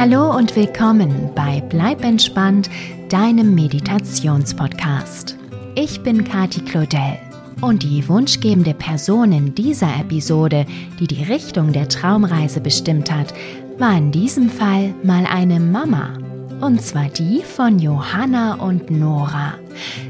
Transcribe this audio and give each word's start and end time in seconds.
Hallo 0.00 0.34
und 0.34 0.56
willkommen 0.56 1.28
bei 1.34 1.60
Bleib 1.60 2.02
entspannt, 2.02 2.70
deinem 3.10 3.54
Meditationspodcast. 3.54 5.36
Ich 5.74 6.02
bin 6.02 6.24
Kati 6.24 6.62
Claudel 6.62 7.18
und 7.60 7.82
die 7.82 8.08
wunschgebende 8.08 8.72
Person 8.72 9.30
in 9.32 9.54
dieser 9.54 9.94
Episode, 10.00 10.64
die 10.98 11.06
die 11.06 11.24
Richtung 11.24 11.74
der 11.74 11.90
Traumreise 11.90 12.62
bestimmt 12.62 13.12
hat, 13.12 13.34
war 13.76 13.94
in 13.94 14.10
diesem 14.10 14.48
Fall 14.48 14.94
mal 15.02 15.26
eine 15.26 15.60
Mama. 15.60 16.14
Und 16.62 16.80
zwar 16.80 17.10
die 17.10 17.42
von 17.42 17.78
Johanna 17.78 18.54
und 18.54 18.90
Nora. 18.90 19.52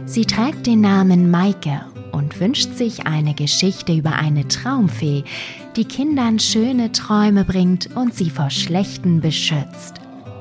Sie 0.07 0.25
trägt 0.25 0.69
den 0.69 0.83
Namen 0.83 1.33
Maike 1.33 1.81
und 2.13 2.39
wünscht 2.39 2.75
sich 2.75 3.09
eine 3.09 3.35
Geschichte 3.35 3.93
über 3.93 4.13
eine 4.13 4.47
Traumfee, 4.47 5.25
die 5.81 5.87
Kindern 5.87 6.39
schöne 6.39 6.93
Träume 6.93 7.43
bringt 7.43 7.97
und 7.97 8.13
sie 8.13 8.29
vor 8.29 8.51
Schlechten 8.51 9.23
beschützt. 9.23 9.95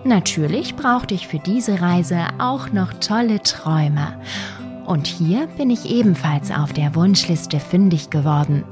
Natürlich 0.04 0.76
brauchte 0.76 1.14
ich 1.14 1.28
für 1.28 1.40
diese 1.40 1.80
Reise 1.80 2.26
auch 2.40 2.74
noch 2.74 2.92
tolle 2.96 3.42
Träume. 3.42 4.20
Und 4.86 5.08
hier 5.08 5.48
bin 5.56 5.70
ich 5.70 5.90
ebenfalls 5.90 6.52
auf 6.52 6.74
der 6.74 6.94
Wunschliste 6.94 7.62
fündig 7.62 8.10
geworden. 8.10 8.66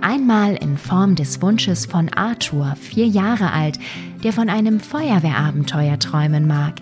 Einmal 0.00 0.54
in 0.54 0.78
Form 0.78 1.14
des 1.14 1.42
Wunsches 1.42 1.84
von 1.84 2.08
Arthur, 2.08 2.74
vier 2.80 3.06
Jahre 3.06 3.52
alt, 3.52 3.78
der 4.24 4.32
von 4.32 4.48
einem 4.48 4.80
Feuerwehrabenteuer 4.80 5.98
träumen 5.98 6.46
mag, 6.46 6.76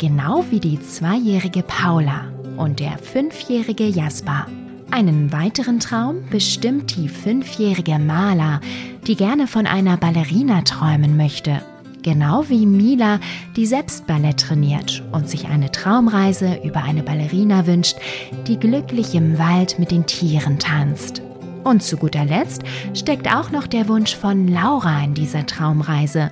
genau 0.00 0.44
wie 0.50 0.58
die 0.58 0.80
zweijährige 0.80 1.62
Paula 1.62 2.22
und 2.56 2.80
der 2.80 2.98
fünfjährige 2.98 3.86
Jasper. 3.86 4.48
Einen 4.94 5.32
weiteren 5.32 5.80
Traum 5.80 6.22
bestimmt 6.30 6.94
die 6.94 7.08
fünfjährige 7.08 7.98
Mala, 7.98 8.60
die 9.08 9.16
gerne 9.16 9.48
von 9.48 9.66
einer 9.66 9.96
Ballerina 9.96 10.62
träumen 10.62 11.16
möchte. 11.16 11.62
Genau 12.04 12.48
wie 12.48 12.64
Mila, 12.64 13.18
die 13.56 13.66
selbst 13.66 14.06
Ballett 14.06 14.38
trainiert 14.38 15.02
und 15.10 15.28
sich 15.28 15.48
eine 15.48 15.72
Traumreise 15.72 16.60
über 16.62 16.84
eine 16.84 17.02
Ballerina 17.02 17.66
wünscht, 17.66 17.96
die 18.46 18.56
glücklich 18.56 19.16
im 19.16 19.36
Wald 19.36 19.80
mit 19.80 19.90
den 19.90 20.06
Tieren 20.06 20.60
tanzt. 20.60 21.22
Und 21.64 21.82
zu 21.82 21.96
guter 21.96 22.24
Letzt 22.24 22.62
steckt 22.94 23.26
auch 23.34 23.50
noch 23.50 23.66
der 23.66 23.88
Wunsch 23.88 24.14
von 24.14 24.46
Laura 24.46 25.02
in 25.02 25.14
dieser 25.14 25.44
Traumreise. 25.44 26.30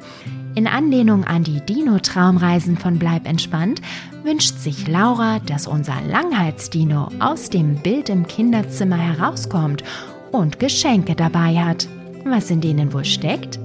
In 0.54 0.66
Anlehnung 0.66 1.24
an 1.24 1.44
die 1.44 1.60
Dino-Traumreisen 1.60 2.76
von 2.76 2.98
Bleib 2.98 3.26
entspannt 3.26 3.80
wünscht 4.22 4.58
sich 4.58 4.86
Laura, 4.86 5.38
dass 5.38 5.66
unser 5.66 5.94
Langhalsdino 6.06 7.08
aus 7.20 7.48
dem 7.48 7.76
Bild 7.76 8.10
im 8.10 8.26
Kinderzimmer 8.26 8.98
herauskommt 8.98 9.82
und 10.30 10.60
Geschenke 10.60 11.14
dabei 11.14 11.56
hat. 11.56 11.88
Was 12.24 12.50
in 12.50 12.60
denen 12.60 12.92
wohl 12.92 13.06
steckt? 13.06 13.58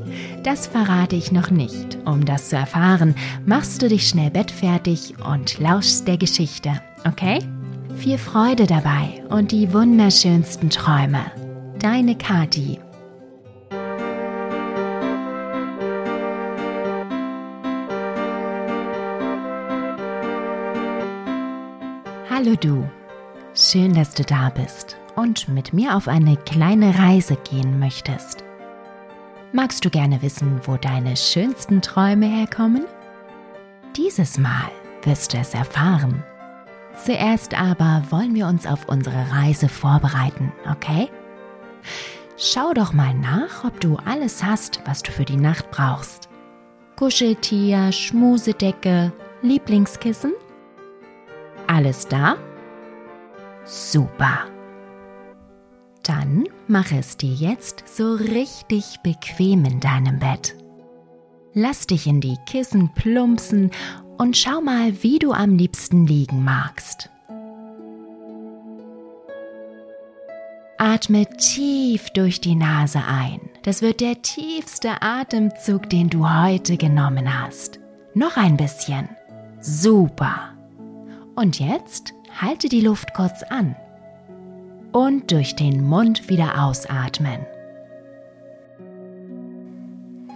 Das 0.43 0.65
verrate 0.65 1.17
ich 1.17 1.31
noch 1.31 1.51
nicht. 1.51 1.97
Um 2.05 2.23
das 2.23 2.49
zu 2.49 2.55
erfahren, 2.55 3.15
machst 3.45 3.81
du 3.81 3.89
dich 3.89 4.07
schnell 4.07 4.31
bettfertig 4.31 5.15
und 5.29 5.59
lauschst 5.59 6.07
der 6.07 6.17
Geschichte, 6.17 6.81
okay? 7.05 7.39
Viel 7.97 8.17
Freude 8.17 8.65
dabei 8.65 9.23
und 9.29 9.51
die 9.51 9.73
wunderschönsten 9.73 10.69
Träume. 10.69 11.19
Deine 11.79 12.15
Kati. 12.15 12.79
Hallo 22.37 22.53
du, 22.53 22.87
schön, 23.55 23.95
dass 23.95 24.13
du 24.13 24.21
da 24.21 24.51
bist 24.51 24.95
und 25.15 25.47
mit 25.49 25.73
mir 25.73 25.95
auf 25.95 26.07
eine 26.07 26.37
kleine 26.37 26.99
Reise 26.99 27.35
gehen 27.35 27.79
möchtest. 27.79 28.43
Magst 29.53 29.83
du 29.83 29.89
gerne 29.89 30.21
wissen, 30.21 30.61
wo 30.65 30.77
deine 30.77 31.17
schönsten 31.17 31.81
Träume 31.81 32.27
herkommen? 32.27 32.85
Dieses 33.95 34.37
Mal 34.37 34.69
wirst 35.01 35.33
du 35.33 35.39
es 35.39 35.55
erfahren. 35.55 36.23
Zuerst 37.03 37.59
aber 37.59 38.03
wollen 38.11 38.35
wir 38.35 38.45
uns 38.45 38.67
auf 38.67 38.87
unsere 38.87 39.31
Reise 39.31 39.67
vorbereiten, 39.67 40.51
okay? 40.71 41.09
Schau 42.37 42.71
doch 42.75 42.93
mal 42.93 43.15
nach, 43.15 43.63
ob 43.63 43.81
du 43.81 43.97
alles 44.05 44.43
hast, 44.43 44.79
was 44.85 45.01
du 45.01 45.11
für 45.11 45.25
die 45.25 45.37
Nacht 45.37 45.71
brauchst. 45.71 46.29
Kuscheltier, 46.97 47.91
Schmusedecke, 47.91 49.11
Lieblingskissen– 49.41 50.33
alles 51.67 52.07
da? 52.07 52.37
Super. 53.65 54.45
Dann 56.03 56.45
mach 56.67 56.91
es 56.91 57.17
dir 57.17 57.33
jetzt 57.33 57.83
so 57.87 58.13
richtig 58.13 58.99
bequem 59.03 59.65
in 59.65 59.79
deinem 59.79 60.19
Bett. 60.19 60.55
Lass 61.53 61.87
dich 61.87 62.07
in 62.07 62.21
die 62.21 62.37
Kissen 62.45 62.93
plumpsen 62.93 63.71
und 64.17 64.37
schau 64.37 64.61
mal, 64.61 65.03
wie 65.03 65.19
du 65.19 65.33
am 65.33 65.57
liebsten 65.57 66.07
liegen 66.07 66.43
magst. 66.43 67.09
Atme 70.77 71.25
tief 71.37 72.11
durch 72.11 72.39
die 72.39 72.55
Nase 72.55 72.99
ein. 73.05 73.41
Das 73.63 73.81
wird 73.81 73.99
der 73.99 74.21
tiefste 74.21 75.01
Atemzug, 75.01 75.89
den 75.89 76.09
du 76.09 76.29
heute 76.29 76.77
genommen 76.77 77.41
hast. 77.41 77.79
Noch 78.13 78.37
ein 78.37 78.57
bisschen. 78.57 79.09
Super. 79.59 80.56
Und 81.37 81.59
jetzt 81.59 82.15
halte 82.41 82.67
die 82.67 82.81
Luft 82.81 83.13
kurz 83.13 83.43
an 83.43 83.75
und 84.91 85.31
durch 85.31 85.55
den 85.55 85.85
Mund 85.85 86.29
wieder 86.29 86.65
ausatmen. 86.65 87.45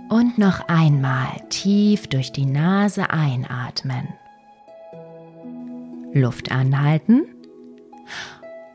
Und 0.10 0.38
noch 0.38 0.68
einmal 0.68 1.42
tief 1.50 2.06
durch 2.06 2.32
die 2.32 2.46
Nase 2.46 3.10
einatmen. 3.10 4.10
Luft 6.14 6.52
anhalten 6.52 7.24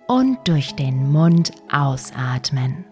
und 0.09 0.39
durch 0.49 0.75
den 0.75 1.13
Mund 1.13 1.53
ausatmen. 1.71 2.85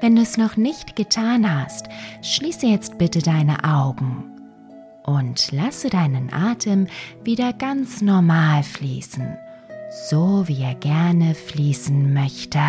Wenn 0.00 0.16
du 0.16 0.22
es 0.22 0.36
noch 0.36 0.56
nicht 0.56 0.96
getan 0.96 1.48
hast, 1.48 1.88
schließe 2.22 2.66
jetzt 2.66 2.98
bitte 2.98 3.20
deine 3.20 3.62
Augen 3.62 4.27
und 5.08 5.52
lasse 5.52 5.88
deinen 5.88 6.30
Atem 6.32 6.86
wieder 7.24 7.54
ganz 7.54 8.02
normal 8.02 8.62
fließen, 8.62 9.38
so 10.10 10.46
wie 10.46 10.62
er 10.62 10.74
gerne 10.74 11.34
fließen 11.34 12.12
möchte. 12.12 12.60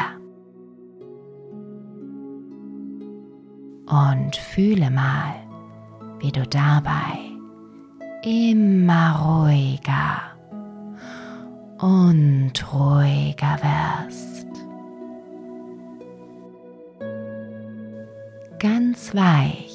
Und 3.87 4.35
fühle 4.37 4.89
mal, 4.89 5.35
wie 6.19 6.31
du 6.31 6.47
dabei 6.47 7.19
immer 8.23 9.19
ruhiger 9.19 10.21
und 11.81 12.53
ruhiger 12.73 13.57
wirst. 13.61 14.45
Ganz 18.59 19.13
weich 19.13 19.68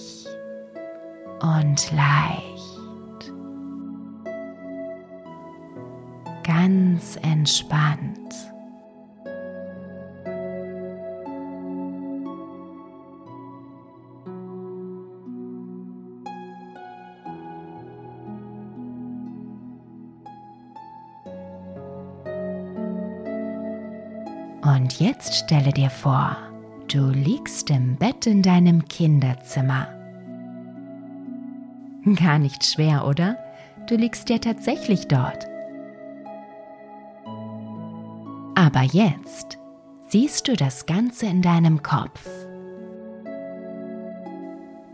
und 1.45 1.93
leicht. 1.93 2.55
ganz 6.45 7.17
entspannt. 7.23 8.15
Und 24.63 24.99
jetzt 24.99 25.35
stelle 25.35 25.73
dir 25.73 25.91
vor, 25.91 26.37
du 26.89 27.11
liegst 27.11 27.71
im 27.71 27.97
Bett 27.97 28.27
in 28.27 28.43
deinem 28.43 28.87
Kinderzimmer. 28.87 30.04
Gar 32.05 32.39
nicht 32.39 32.65
schwer, 32.65 33.07
oder? 33.07 33.39
Du 33.87 33.97
liegst 33.97 34.29
ja 34.29 34.39
tatsächlich 34.39 35.09
dort. 35.09 35.47
Aber 38.55 38.83
jetzt 38.83 39.59
siehst 40.09 40.47
du 40.49 40.55
das 40.55 40.87
Ganze 40.87 41.27
in 41.27 41.43
deinem 41.43 41.83
Kopf. 41.83 42.29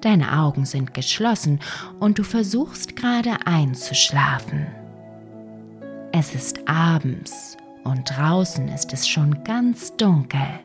Deine 0.01 0.39
Augen 0.39 0.65
sind 0.65 0.95
geschlossen 0.95 1.61
und 1.99 2.19
du 2.19 2.23
versuchst 2.23 2.97
gerade 2.97 3.45
einzuschlafen. 3.45 4.67
Es 6.13 6.35
ist 6.35 6.67
abends 6.69 7.57
und 7.85 8.05
draußen 8.05 8.69
ist 8.69 8.93
es 8.93 9.07
schon 9.07 9.45
ganz 9.45 9.97
dunkel. 9.97 10.61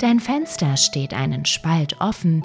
Dein 0.00 0.18
Fenster 0.18 0.76
steht 0.76 1.14
einen 1.14 1.44
Spalt 1.44 2.00
offen 2.00 2.44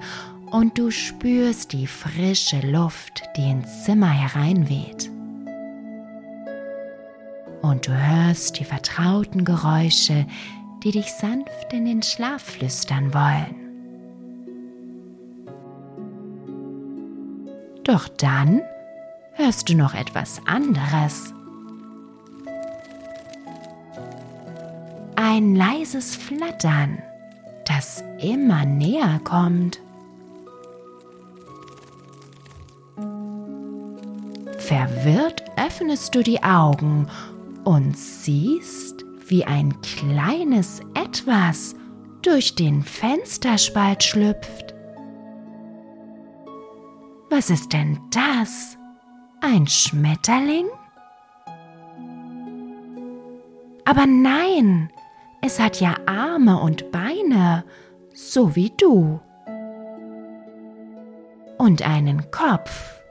und 0.51 0.77
du 0.77 0.91
spürst 0.91 1.73
die 1.73 1.87
frische 1.87 2.59
Luft, 2.59 3.23
die 3.35 3.49
ins 3.49 3.85
Zimmer 3.85 4.11
hereinweht 4.11 5.09
und 7.69 7.87
du 7.87 7.91
hörst 7.91 8.59
die 8.59 8.65
vertrauten 8.65 9.43
Geräusche, 9.43 10.25
die 10.83 10.91
dich 10.91 11.11
sanft 11.11 11.73
in 11.73 11.85
den 11.85 12.03
Schlaf 12.03 12.41
flüstern 12.41 13.13
wollen. 13.13 13.55
Doch 17.83 18.07
dann 18.07 18.61
hörst 19.33 19.69
du 19.69 19.75
noch 19.75 19.93
etwas 19.93 20.41
anderes. 20.45 21.33
Ein 25.15 25.55
leises 25.55 26.15
Flattern, 26.15 27.01
das 27.65 28.03
immer 28.19 28.65
näher 28.65 29.19
kommt. 29.23 29.81
Verwirrt 34.57 35.43
öffnest 35.57 36.15
du 36.15 36.23
die 36.23 36.41
Augen 36.43 37.07
und 37.63 37.97
siehst, 37.97 39.05
wie 39.27 39.45
ein 39.45 39.79
kleines 39.81 40.81
Etwas 40.93 41.75
durch 42.21 42.55
den 42.55 42.81
Fensterspalt 42.81 44.03
schlüpft. 44.03 44.73
Was 47.29 47.49
ist 47.49 47.73
denn 47.73 47.99
das? 48.11 48.77
Ein 49.41 49.67
Schmetterling? 49.67 50.65
Aber 53.85 54.07
nein, 54.07 54.89
es 55.45 55.59
hat 55.59 55.79
ja 55.79 55.95
Arme 56.07 56.59
und 56.59 56.91
Beine, 56.91 57.63
so 58.13 58.55
wie 58.55 58.71
du. 58.77 59.19
Und 61.59 61.83
einen 61.83 62.31
Kopf 62.31 63.01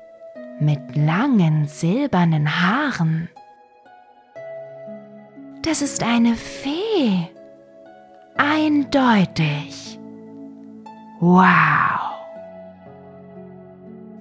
mit 0.58 0.96
langen 0.96 1.68
silbernen 1.68 2.60
Haaren. 2.60 3.28
Das 5.62 5.80
ist 5.80 6.02
eine 6.02 6.34
Fee. 6.34 7.28
Eindeutig. 8.36 9.98
Wow. 11.20 11.44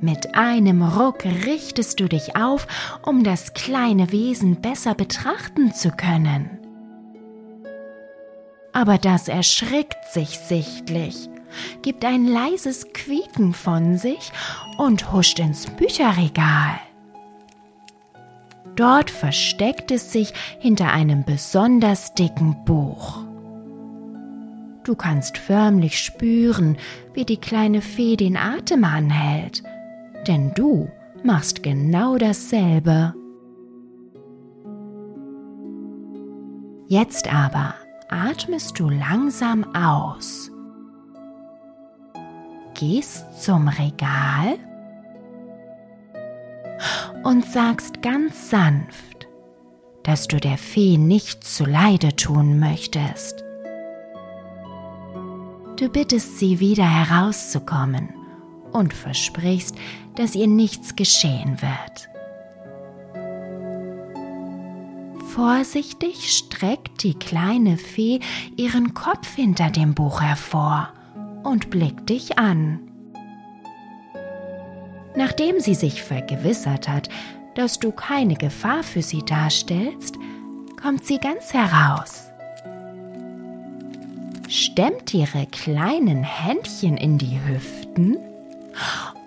Mit 0.02 0.36
einem 0.36 0.84
Ruck 0.84 1.26
richtest 1.26 2.00
du 2.00 2.08
dich 2.08 2.36
auf, 2.36 2.68
um 3.04 3.24
das 3.24 3.54
kleine 3.54 4.12
Wesen 4.12 4.62
besser 4.62 4.94
betrachten 4.94 5.74
zu 5.74 5.90
können. 5.92 6.63
Aber 8.74 8.98
das 8.98 9.28
erschrickt 9.28 10.12
sich 10.12 10.40
sichtlich 10.40 11.30
gibt 11.82 12.06
ein 12.06 12.26
leises 12.26 12.88
Quieken 12.94 13.54
von 13.54 13.98
sich 13.98 14.32
und 14.78 15.12
huscht 15.12 15.40
ins 15.40 15.68
Bücherregal. 15.68 16.80
Dort 18.76 19.12
versteckt 19.12 19.92
es 19.92 20.12
sich 20.12 20.34
hinter 20.60 20.92
einem 20.92 21.24
besonders 21.24 22.14
dicken 22.16 22.64
Buch. 22.66 23.20
Du 24.84 24.96
kannst 24.96 25.38
förmlich 25.38 26.00
spüren, 26.00 26.78
wie 27.14 27.24
die 27.24 27.38
kleine 27.38 27.82
Fee 27.82 28.18
den 28.18 28.36
Atem 28.36 28.84
anhält, 28.84 29.64
denn 30.28 30.54
du 30.56 30.90
machst 31.24 31.64
genau 31.64 32.18
dasselbe. 32.18 33.14
Jetzt 36.88 37.32
aber 37.34 37.76
atmest 38.14 38.80
du 38.80 38.90
langsam 38.90 39.66
aus 39.76 40.52
gehst 42.76 43.42
zum 43.42 43.68
Regal 43.68 44.58
und 47.24 47.46
sagst 47.46 48.02
ganz 48.02 48.50
sanft, 48.50 49.28
dass 50.04 50.28
du 50.28 50.40
der 50.40 50.58
Fee 50.58 50.98
nichts 50.98 51.56
zuleide 51.56 52.16
tun 52.16 52.60
möchtest. 52.60 53.44
Du 55.78 55.90
bittest 55.90 56.40
sie 56.40 56.60
wieder 56.60 56.86
herauszukommen 56.86 58.10
und 58.72 58.94
versprichst, 58.94 59.76
dass 60.16 60.36
ihr 60.36 60.48
nichts 60.48 60.96
geschehen 60.96 61.62
wird. 61.62 62.13
Vorsichtig 65.34 66.32
streckt 66.32 67.02
die 67.02 67.16
kleine 67.16 67.78
Fee 67.78 68.20
ihren 68.56 68.94
Kopf 68.94 69.34
hinter 69.34 69.72
dem 69.72 69.96
Buch 69.96 70.22
hervor 70.22 70.90
und 71.44 71.72
blickt 71.72 72.10
dich 72.10 72.38
an. 72.38 72.80
Nachdem 75.16 75.60
sie 75.60 75.74
sich 75.74 76.04
vergewissert 76.04 76.88
hat, 76.88 77.10
dass 77.56 77.80
du 77.80 77.92
keine 77.92 78.36
Gefahr 78.36 78.84
für 78.84 79.02
sie 79.02 79.24
darstellst, 79.26 80.20
kommt 80.80 81.04
sie 81.04 81.18
ganz 81.18 81.52
heraus, 81.52 82.26
stemmt 84.48 85.16
ihre 85.16 85.48
kleinen 85.48 86.24
Händchen 86.24 86.96
in 86.96 87.18
die 87.18 87.40
Hüften 87.44 88.18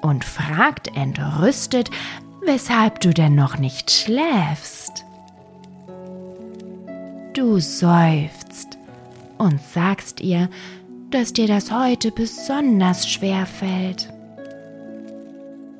und 0.02 0.24
fragt 0.24 0.96
entrüstet, 0.96 1.90
weshalb 2.44 3.00
du 3.00 3.12
denn 3.12 3.34
noch 3.34 3.58
nicht 3.58 3.90
schläfst. 3.90 4.85
Du 7.46 7.60
seufzt 7.60 8.76
und 9.38 9.62
sagst 9.62 10.20
ihr, 10.20 10.48
dass 11.12 11.32
dir 11.32 11.46
das 11.46 11.70
heute 11.70 12.10
besonders 12.10 13.08
schwer 13.08 13.46
fällt. 13.46 14.12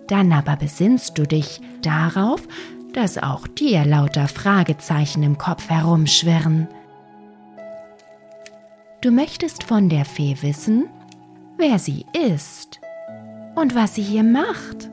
Dann 0.06 0.30
aber 0.32 0.54
besinnst 0.54 1.18
du 1.18 1.26
dich 1.26 1.60
darauf, 1.82 2.46
dass 2.92 3.18
auch 3.18 3.48
dir 3.48 3.84
lauter 3.84 4.28
Fragezeichen 4.28 5.24
im 5.24 5.38
Kopf 5.38 5.68
herumschwirren. 5.68 6.68
Du 9.00 9.10
möchtest 9.10 9.64
von 9.64 9.88
der 9.88 10.04
Fee 10.04 10.36
wissen, 10.42 10.88
wer 11.56 11.80
sie 11.80 12.06
ist 12.32 12.80
und 13.56 13.74
was 13.74 13.96
sie 13.96 14.04
hier 14.04 14.22
macht. 14.22 14.88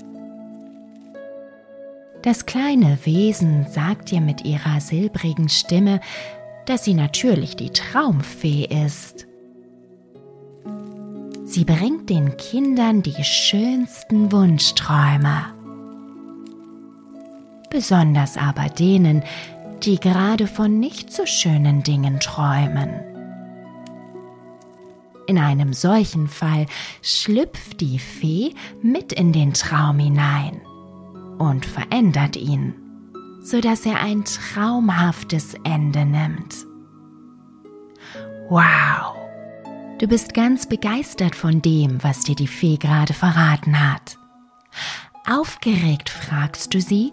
Das 2.24 2.48
kleine 2.48 2.98
Wesen 3.04 3.68
sagt 3.70 4.10
dir 4.10 4.22
mit 4.22 4.44
ihrer 4.44 4.82
silbrigen 4.82 5.50
Stimme, 5.50 6.00
dass 6.66 6.84
sie 6.84 6.94
natürlich 6.94 7.56
die 7.56 7.72
Traumfee 7.72 8.66
ist. 8.66 9.28
Sie 11.46 11.66
bringt 11.66 12.10
den 12.10 12.36
Kindern 12.38 13.04
die 13.04 13.24
schönsten 13.24 14.32
Wunschträume. 14.32 15.46
Besonders 17.70 18.38
aber 18.38 18.70
denen, 18.70 19.24
die 19.84 20.00
gerade 20.00 20.48
von 20.48 20.80
nicht 20.80 21.12
so 21.12 21.26
schönen 21.26 21.84
Dingen 21.84 22.20
träumen. 22.20 22.90
In 25.28 25.38
einem 25.38 25.74
solchen 25.74 26.28
Fall 26.28 26.66
schlüpft 27.02 27.82
die 27.82 28.00
Fee 28.00 28.54
mit 28.82 29.14
in 29.14 29.32
den 29.32 29.54
Traum 29.54 30.00
hinein 30.00 30.62
und 31.38 31.66
verändert 31.66 32.36
ihn, 32.36 32.76
sodass 33.44 33.86
er 33.86 34.00
ein 34.00 34.24
traumhaftes 34.24 35.54
Ende 35.66 36.06
nimmt. 36.06 36.66
Wow! 38.50 39.16
Du 40.00 40.08
bist 40.08 40.34
ganz 40.34 40.66
begeistert 40.68 41.36
von 41.36 41.62
dem, 41.62 42.04
was 42.04 42.22
dir 42.22 42.36
die 42.36 42.48
Fee 42.48 42.78
gerade 42.78 43.14
verraten 43.14 43.80
hat. 43.80 44.18
Aufgeregt 45.30 46.10
fragst 46.10 46.74
du 46.74 46.82
sie, 46.82 47.12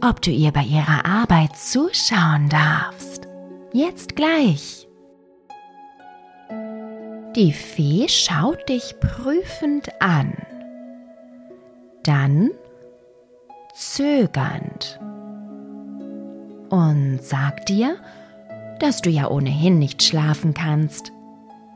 ob 0.00 0.20
du 0.20 0.30
ihr 0.30 0.52
bei 0.52 0.62
ihrer 0.62 1.06
Arbeit 1.06 1.56
zuschauen 1.56 2.48
darfst. 2.48 3.26
Jetzt 3.72 4.14
gleich. 4.14 4.88
Die 7.34 7.52
Fee 7.52 8.08
schaut 8.08 8.68
dich 8.68 8.94
prüfend 9.00 9.88
an. 10.00 10.34
Dann 12.04 12.50
zögernd 13.74 14.98
und 16.70 17.20
sagt 17.22 17.68
dir, 17.68 17.96
dass 18.80 19.02
du 19.02 19.10
ja 19.10 19.28
ohnehin 19.28 19.78
nicht 19.78 20.02
schlafen 20.02 20.54
kannst 20.54 21.12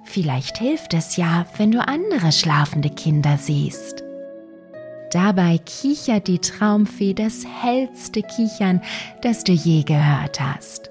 Vielleicht 0.04 0.58
hilft 0.58 0.94
es 0.94 1.16
ja, 1.16 1.46
wenn 1.56 1.72
du 1.72 1.86
andere 1.86 2.32
schlafende 2.32 2.90
Kinder 2.90 3.38
siehst. 3.38 4.02
Dabei 5.10 5.58
kichert 5.58 6.26
die 6.26 6.38
Traumfee 6.38 7.14
das 7.14 7.44
hellste 7.46 8.22
Kichern, 8.22 8.80
das 9.22 9.44
du 9.44 9.52
je 9.52 9.82
gehört 9.82 10.40
hast, 10.40 10.90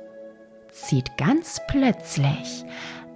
zieht 0.72 1.18
ganz 1.18 1.60
plötzlich 1.68 2.64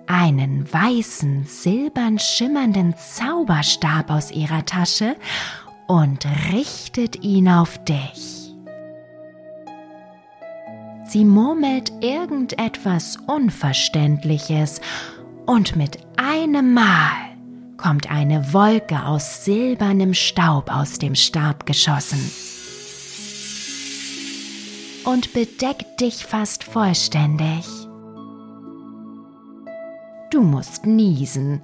einen 0.07 0.71
weißen, 0.71 1.45
silbern 1.45 2.19
schimmernden 2.19 2.95
Zauberstab 2.97 4.09
aus 4.09 4.31
ihrer 4.31 4.65
Tasche 4.65 5.15
und 5.87 6.27
richtet 6.51 7.23
ihn 7.23 7.49
auf 7.49 7.83
dich. 7.85 8.34
Sie 11.07 11.23
murmelt 11.23 11.91
irgendetwas 12.01 13.17
Unverständliches 13.27 14.81
und 15.45 15.75
mit 15.75 15.99
einem 16.17 16.73
Mal 16.73 17.11
kommt 17.77 18.09
eine 18.09 18.53
Wolke 18.53 19.05
aus 19.05 19.45
silbernem 19.45 20.13
Staub 20.13 20.71
aus 20.71 20.97
dem 20.97 21.13
Stab 21.13 21.65
geschossen 21.65 22.19
und 25.05 25.33
bedeckt 25.33 26.01
dich 26.01 26.25
fast 26.25 26.63
vollständig. 26.63 27.65
Du 30.31 30.41
musst 30.41 30.85
niesen. 30.85 31.61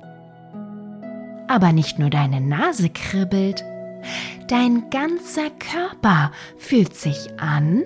Aber 1.47 1.73
nicht 1.73 1.99
nur 1.99 2.09
deine 2.09 2.39
Nase 2.39 2.89
kribbelt, 2.89 3.65
dein 4.47 4.89
ganzer 4.89 5.49
Körper 5.59 6.31
fühlt 6.57 6.95
sich 6.95 7.39
an, 7.39 7.83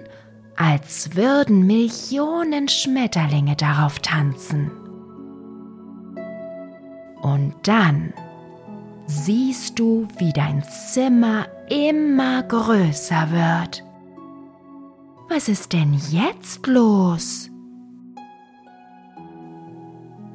als 0.56 1.16
würden 1.16 1.66
Millionen 1.68 2.68
Schmetterlinge 2.68 3.56
darauf 3.56 4.00
tanzen. 4.00 4.72
Und 7.22 7.54
dann 7.64 8.14
siehst 9.08 9.80
du, 9.80 10.08
wie 10.18 10.32
dein 10.32 10.64
Zimmer 10.64 11.48
immer 11.70 12.44
größer 12.44 13.32
wird. 13.32 13.84
Was 15.30 15.48
ist 15.50 15.74
denn 15.74 15.94
jetzt 16.12 16.68
los? 16.68 17.50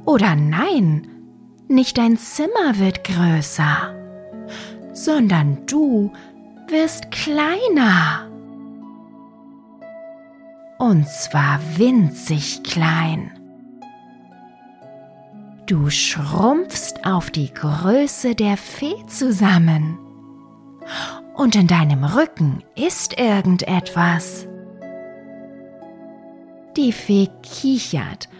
Oder 0.04 0.34
nein, 0.34 1.06
nicht 1.68 1.96
dein 1.98 2.16
Zimmer 2.16 2.78
wird 2.78 3.04
größer, 3.04 3.94
sondern 4.92 5.64
du 5.66 6.12
wirst 6.68 7.12
kleiner. 7.12 8.29
Und 10.80 11.06
zwar 11.06 11.60
winzig 11.76 12.62
klein. 12.62 13.32
Du 15.66 15.90
schrumpfst 15.90 17.04
auf 17.04 17.30
die 17.30 17.52
Größe 17.52 18.34
der 18.34 18.56
Fee 18.56 18.96
zusammen. 19.06 19.98
Und 21.34 21.54
in 21.54 21.66
deinem 21.66 22.02
Rücken 22.02 22.64
ist 22.76 23.20
irgendetwas. 23.20 24.46
Die 26.78 26.92
Fee 26.92 27.28
kichert 27.42 28.30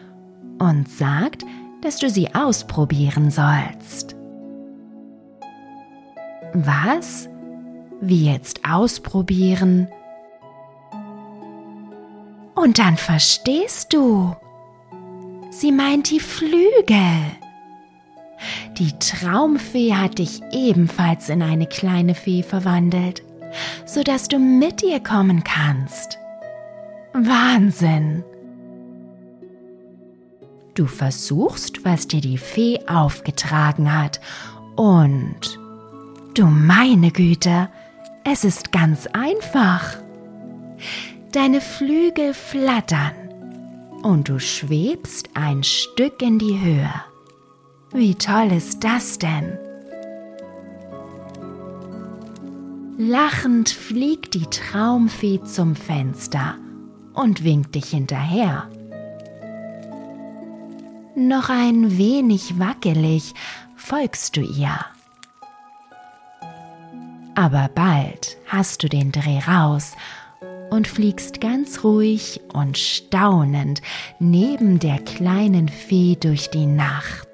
und 0.59 0.89
sagt, 0.89 1.45
dass 1.83 1.99
du 1.99 2.09
sie 2.09 2.35
ausprobieren 2.35 3.31
sollst. 3.31 4.17
Was? 6.55 7.29
Wie 8.01 8.33
jetzt 8.33 8.61
ausprobieren? 8.67 9.89
Und 12.61 12.79
dann 12.79 12.99
verstehst 12.99 13.95
du. 13.95 14.37
Sie 15.51 15.73
meint 15.73 16.11
die 16.11 16.21
Flügel. 16.21 17.17
Die 18.77 18.93
Traumfee 18.99 19.95
hat 19.95 20.19
dich 20.19 20.43
ebenfalls 20.53 21.31
in 21.31 21.43
eine 21.43 21.67
kleine 21.67 22.15
Fee 22.15 22.43
verwandelt, 22.43 23.23
sodass 23.87 24.29
du 24.29 24.39
mit 24.39 24.83
ihr 24.83 25.01
kommen 25.01 25.43
kannst. 25.43 26.19
Wahnsinn! 27.15 28.25
Du 30.75 30.87
versuchst, 30.87 31.85
was 31.85 32.09
dir 32.09 32.21
die 32.21 32.39
Fee 32.39 32.79
aufgetragen 32.87 33.93
hat, 33.99 34.21
und 34.77 35.59
du 36.35 36.47
meine 36.47 37.11
Güte, 37.11 37.69
es 38.25 38.45
ist 38.45 38.71
ganz 38.71 39.07
einfach. 39.09 39.97
Deine 41.33 41.61
Flügel 41.61 42.35
flattern 42.35 43.13
und 44.03 44.29
du 44.29 44.41
schwebst 44.41 45.31
ein 45.35 45.63
Stück 45.63 46.23
in 46.23 46.41
die 46.41 46.59
Höhe. 46.61 46.93
Wie 47.93 48.17
toll 48.17 48.51
ist 48.51 48.83
das 48.83 49.17
denn? 49.19 49.57
Lachend 52.99 53.69
fliegt 53.69 54.35
die 54.35 54.47
Traumfee 54.47 55.41
zum 55.45 55.77
Fenster 55.77 56.57
und 57.15 57.45
winkt 57.45 57.77
dich 57.77 57.91
hinterher. 57.91 58.69
Noch 61.15 61.49
ein 61.49 61.97
wenig 61.97 62.59
wackelig 62.59 63.35
folgst 63.77 64.37
du 64.37 64.41
ihr. 64.41 64.79
Aber 67.37 67.71
bald 67.73 68.37
hast 68.49 68.83
du 68.83 68.89
den 68.89 69.13
Dreh 69.13 69.39
raus 69.39 69.93
und 70.71 70.89
fliegst 70.89 71.41
ganz 71.41 71.85
ruhig 71.85 72.41
und 72.53 72.79
staunend 72.79 73.83
neben 74.19 74.79
der 74.79 74.99
kleinen 74.99 75.69
Fee 75.69 76.17
durch 76.17 76.51
die 76.51 76.67
Nacht. 76.67 77.29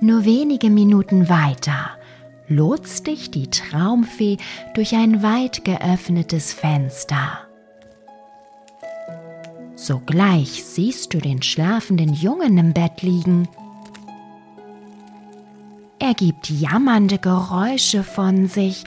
Nur 0.00 0.24
wenige 0.24 0.70
Minuten 0.70 1.28
weiter 1.28 1.96
lotst 2.48 3.06
dich 3.06 3.30
die 3.30 3.50
Traumfee 3.50 4.36
durch 4.74 4.94
ein 4.94 5.22
weit 5.22 5.64
geöffnetes 5.64 6.52
Fenster. 6.52 7.40
Sogleich 9.74 10.64
siehst 10.64 11.12
du 11.12 11.18
den 11.18 11.42
schlafenden 11.42 12.14
Jungen 12.14 12.56
im 12.58 12.72
Bett 12.72 13.02
liegen. 13.02 13.48
Er 15.98 16.14
gibt 16.14 16.50
jammernde 16.50 17.18
Geräusche 17.18 18.02
von 18.02 18.48
sich 18.48 18.84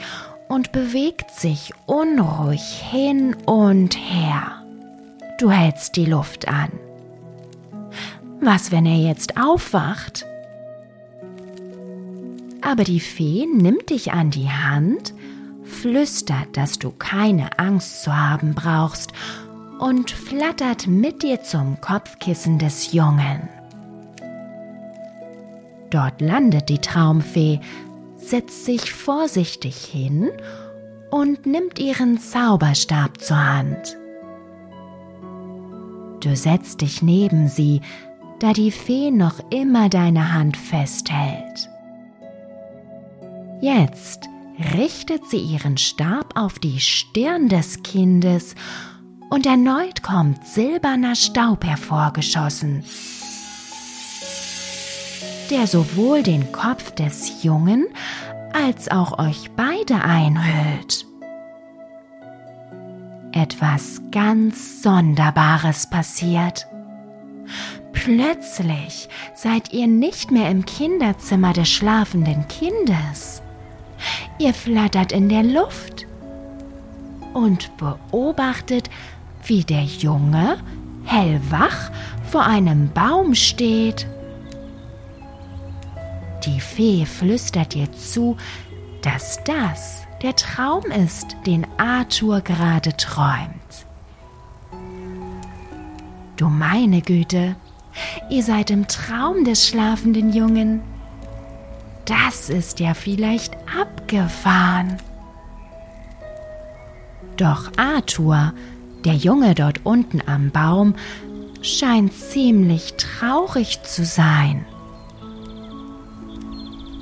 und 0.48 0.72
bewegt 0.72 1.30
sich 1.30 1.72
unruhig 1.86 2.62
hin 2.90 3.36
und 3.46 3.96
her. 3.96 4.64
Du 5.38 5.50
hältst 5.50 5.96
die 5.96 6.06
Luft 6.06 6.48
an. 6.48 6.70
Was, 8.40 8.72
wenn 8.72 8.84
er 8.84 8.96
jetzt 8.96 9.36
aufwacht? 9.40 10.26
Aber 12.62 12.84
die 12.84 13.00
Fee 13.00 13.46
nimmt 13.46 13.90
dich 13.90 14.12
an 14.12 14.30
die 14.30 14.50
Hand, 14.50 15.14
flüstert, 15.64 16.56
dass 16.56 16.78
du 16.78 16.90
keine 16.90 17.58
Angst 17.58 18.02
zu 18.02 18.16
haben 18.16 18.54
brauchst 18.54 19.12
und 19.78 20.10
flattert 20.10 20.86
mit 20.86 21.22
dir 21.22 21.42
zum 21.42 21.80
Kopfkissen 21.80 22.58
des 22.58 22.92
Jungen. 22.92 23.48
Dort 25.90 26.20
landet 26.20 26.68
die 26.68 26.78
Traumfee, 26.78 27.60
setzt 28.16 28.64
sich 28.64 28.92
vorsichtig 28.92 29.76
hin 29.76 30.30
und 31.10 31.46
nimmt 31.46 31.78
ihren 31.78 32.18
Zauberstab 32.18 33.20
zur 33.20 33.44
Hand. 33.44 33.96
Du 36.20 36.36
setzt 36.36 36.82
dich 36.82 37.02
neben 37.02 37.48
sie, 37.48 37.80
da 38.38 38.52
die 38.52 38.70
Fee 38.70 39.10
noch 39.10 39.40
immer 39.50 39.88
deine 39.88 40.34
Hand 40.34 40.56
festhält. 40.56 41.69
Jetzt 43.60 44.28
richtet 44.74 45.28
sie 45.28 45.38
ihren 45.38 45.76
Stab 45.76 46.38
auf 46.38 46.58
die 46.58 46.80
Stirn 46.80 47.48
des 47.48 47.82
Kindes 47.82 48.54
und 49.28 49.44
erneut 49.44 50.02
kommt 50.02 50.46
silberner 50.46 51.14
Staub 51.14 51.64
hervorgeschossen, 51.64 52.84
der 55.50 55.66
sowohl 55.66 56.22
den 56.22 56.52
Kopf 56.52 56.92
des 56.92 57.42
Jungen 57.42 57.86
als 58.52 58.90
auch 58.90 59.18
euch 59.18 59.50
beide 59.56 60.02
einhüllt. 60.02 61.06
Etwas 63.32 64.00
ganz 64.10 64.82
Sonderbares 64.82 65.88
passiert. 65.88 66.66
Plötzlich 67.92 69.08
seid 69.34 69.72
ihr 69.72 69.86
nicht 69.86 70.30
mehr 70.30 70.50
im 70.50 70.64
Kinderzimmer 70.64 71.52
des 71.52 71.68
schlafenden 71.68 72.48
Kindes. 72.48 73.42
Ihr 74.40 74.54
flattert 74.54 75.12
in 75.12 75.28
der 75.28 75.42
Luft 75.42 76.06
und 77.34 77.70
beobachtet, 77.76 78.88
wie 79.44 79.64
der 79.64 79.82
Junge 79.82 80.56
hellwach 81.04 81.90
vor 82.30 82.46
einem 82.46 82.88
Baum 82.88 83.34
steht. 83.34 84.06
Die 86.46 86.58
Fee 86.58 87.04
flüstert 87.04 87.76
ihr 87.76 87.92
zu, 87.92 88.38
dass 89.02 89.44
das 89.44 90.06
der 90.22 90.34
Traum 90.36 90.84
ist, 90.84 91.36
den 91.44 91.66
Arthur 91.76 92.40
gerade 92.40 92.96
träumt. 92.96 93.84
Du 96.38 96.48
meine 96.48 97.02
Güte, 97.02 97.56
ihr 98.30 98.42
seid 98.42 98.70
im 98.70 98.88
Traum 98.88 99.44
des 99.44 99.68
schlafenden 99.68 100.32
Jungen. 100.32 100.80
Das 102.10 102.50
ist 102.50 102.80
ja 102.80 102.92
vielleicht 102.94 103.54
abgefahren. 103.78 104.96
Doch 107.36 107.70
Arthur, 107.76 108.52
der 109.04 109.14
Junge 109.14 109.54
dort 109.54 109.86
unten 109.86 110.20
am 110.26 110.50
Baum, 110.50 110.96
scheint 111.62 112.12
ziemlich 112.12 112.94
traurig 112.94 113.84
zu 113.84 114.04
sein. 114.04 114.66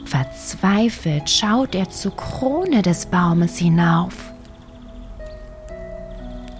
Verzweifelt 0.05 1.31
schaut 1.31 1.75
er 1.75 1.89
zur 1.89 2.15
Krone 2.15 2.83
des 2.83 3.07
Baumes 3.07 3.57
hinauf. 3.57 4.15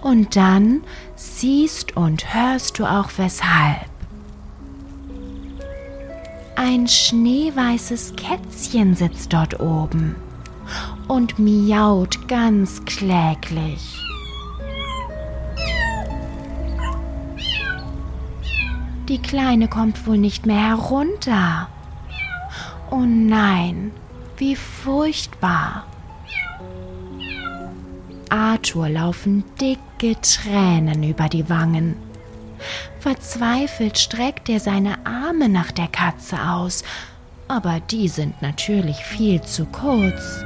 Und 0.01 0.37
dann 0.37 0.85
siehst 1.17 1.99
und 1.99 2.33
hörst 2.33 2.79
du 2.79 2.87
auch 2.87 3.11
weshalb. 3.19 3.88
Ein 6.61 6.89
schneeweißes 6.89 8.15
Kätzchen 8.17 8.97
sitzt 8.97 9.33
dort 9.33 9.61
oben 9.61 10.17
und 11.07 11.39
miaut 11.39 12.27
ganz 12.27 12.85
kläglich. 12.85 13.97
Die 19.09 19.23
Kleine 19.23 19.69
kommt 19.69 20.05
wohl 20.05 20.19
nicht 20.19 20.47
mehr 20.47 20.71
herunter. 20.71 21.69
Oh 22.91 23.05
nein, 23.07 23.93
wie 24.37 24.57
furchtbar. 24.57 25.85
Arthur 28.31 28.89
laufen 28.89 29.45
dicke 29.61 30.21
Tränen 30.21 31.05
über 31.05 31.29
die 31.29 31.49
Wangen. 31.49 32.08
Verzweifelt 33.01 33.99
streckt 33.99 34.49
er 34.49 34.61
seine 34.61 35.07
Arme 35.07 35.49
nach 35.49 35.73
der 35.73 35.89
Katze 35.89 36.41
aus, 36.43 36.83
aber 37.47 37.81
die 37.81 38.09
sind 38.09 38.41
natürlich 38.43 38.97
viel 38.99 39.41
zu 39.43 39.67
kurz. 39.67 40.45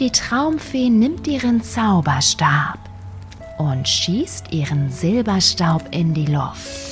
Die 0.00 0.10
Traumfee 0.10 0.90
nimmt 0.90 1.26
ihren 1.26 1.62
Zauberstab 1.62 2.78
und 3.58 3.88
schießt 3.88 4.52
ihren 4.52 4.90
Silberstaub 4.90 5.84
in 5.92 6.14
die 6.14 6.26
Luft. 6.26 6.84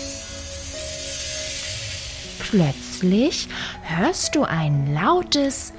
Plötzlich 2.38 3.48
hörst 3.82 4.34
du 4.34 4.44
ein 4.44 4.94
lautes 4.94 5.72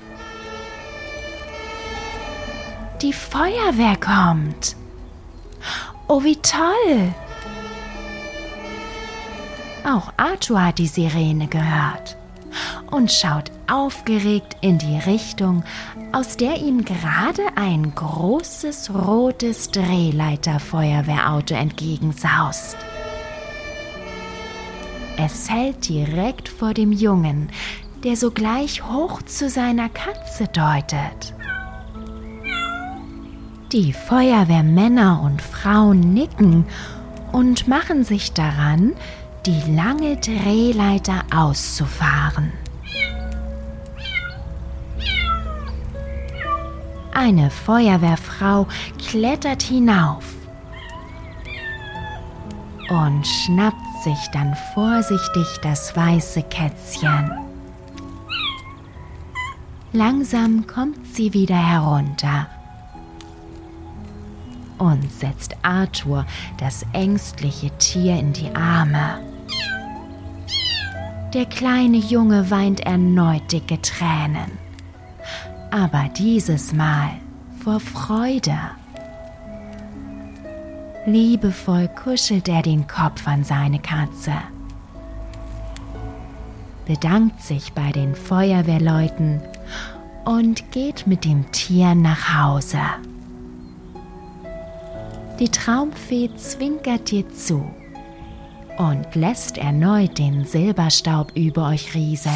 Die 3.02 3.14
Feuerwehr 3.14 3.98
kommt. 3.98 4.76
Oh, 6.08 6.24
wie 6.24 6.36
toll! 6.38 7.14
Auch 9.86 10.14
Arthur 10.18 10.66
hat 10.66 10.78
die 10.78 10.88
Sirene 10.88 11.48
gehört 11.48 12.18
und 12.92 13.12
schaut 13.12 13.52
aufgeregt 13.70 14.56
in 14.62 14.78
die 14.78 14.98
Richtung, 14.98 15.64
aus 16.12 16.38
der 16.38 16.58
ihm 16.58 16.86
gerade 16.86 17.42
ein 17.56 17.94
großes 17.96 18.94
rotes 18.94 19.72
Drehleiterfeuerwehrauto 19.72 21.56
entgegensaust. 21.56 22.78
Es 25.18 25.50
hält 25.50 25.90
direkt 25.90 26.50
vor 26.50 26.74
dem 26.74 26.92
Jungen, 26.92 27.50
der 28.04 28.16
sogleich 28.16 28.84
hoch 28.84 29.22
zu 29.24 29.50
seiner 29.50 29.90
Katze 29.90 30.48
deutet. 30.48 31.34
Die 33.74 33.92
Feuerwehrmänner 33.92 35.20
und 35.24 35.42
Frauen 35.42 36.14
nicken 36.14 36.68
und 37.32 37.68
machen 37.68 38.04
sich 38.04 38.32
daran, 38.32 38.94
die 39.48 39.62
lange 39.76 40.18
Drehleiter 40.18 41.24
auszufahren. 41.36 42.52
Eine 47.16 47.50
Feuerwehrfrau 47.50 48.68
klettert 49.08 49.64
hinauf 49.64 50.24
und 52.90 53.26
schnappt 53.26 54.04
sich 54.04 54.28
dann 54.34 54.56
vorsichtig 54.76 55.48
das 55.64 55.96
weiße 55.96 56.44
Kätzchen. 56.44 57.32
Langsam 59.94 60.68
kommt 60.68 61.08
sie 61.16 61.34
wieder 61.34 61.56
herunter 61.58 62.53
und 64.78 65.12
setzt 65.12 65.56
Arthur 65.62 66.26
das 66.58 66.86
ängstliche 66.94 67.70
Tier 67.78 68.18
in 68.18 68.34
die 68.34 68.54
Arme. 68.56 69.20
Der 71.34 71.46
kleine 71.46 71.98
Junge 71.98 72.52
weint 72.52 72.82
erneut 72.82 73.52
dicke 73.52 73.82
Tränen 73.82 74.64
aber 75.74 76.08
dieses 76.16 76.72
Mal 76.72 77.10
vor 77.64 77.80
Freude. 77.80 78.58
Liebevoll 81.08 81.88
kuschelt 81.88 82.48
er 82.48 82.62
den 82.62 82.86
Kopf 82.86 83.28
an 83.28 83.44
seine 83.44 83.80
Katze, 83.80 84.34
bedankt 86.86 87.42
sich 87.42 87.74
bei 87.74 87.92
den 87.92 88.16
Feuerwehrleuten 88.16 89.42
und 90.26 90.72
geht 90.72 91.08
mit 91.08 91.26
dem 91.26 91.52
Tier 91.52 91.96
nach 91.96 92.38
Hause. 92.38 92.80
Die 95.40 95.50
Traumfee 95.50 96.30
zwinkert 96.36 97.12
dir 97.12 97.28
zu 97.30 97.66
und 98.78 99.16
lässt 99.16 99.58
erneut 99.58 100.18
den 100.18 100.46
Silberstaub 100.46 101.32
über 101.36 101.68
euch 101.70 101.94
rieseln 101.94 102.34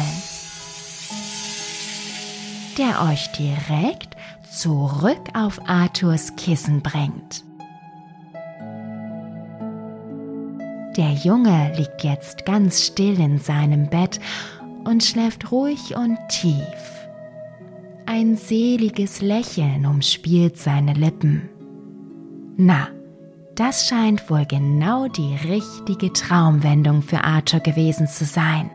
der 2.78 3.02
euch 3.02 3.30
direkt 3.32 4.16
zurück 4.50 5.20
auf 5.34 5.60
Arthurs 5.68 6.34
Kissen 6.36 6.80
bringt. 6.80 7.44
Der 10.96 11.12
Junge 11.12 11.72
liegt 11.76 12.02
jetzt 12.02 12.44
ganz 12.44 12.84
still 12.84 13.20
in 13.20 13.38
seinem 13.38 13.88
Bett 13.88 14.20
und 14.84 15.04
schläft 15.04 15.52
ruhig 15.52 15.96
und 15.96 16.18
tief. 16.28 17.06
Ein 18.06 18.36
seliges 18.36 19.20
Lächeln 19.20 19.84
umspielt 19.84 20.56
seine 20.56 20.94
Lippen. 20.94 21.50
Na, 22.60 22.88
das 23.54 23.86
scheint 23.86 24.28
wohl 24.28 24.44
genau 24.44 25.06
die 25.06 25.36
richtige 25.36 26.12
Traumwendung 26.12 27.02
für 27.02 27.22
Arthur 27.22 27.60
gewesen 27.60 28.08
zu 28.08 28.24
sein. 28.24 28.68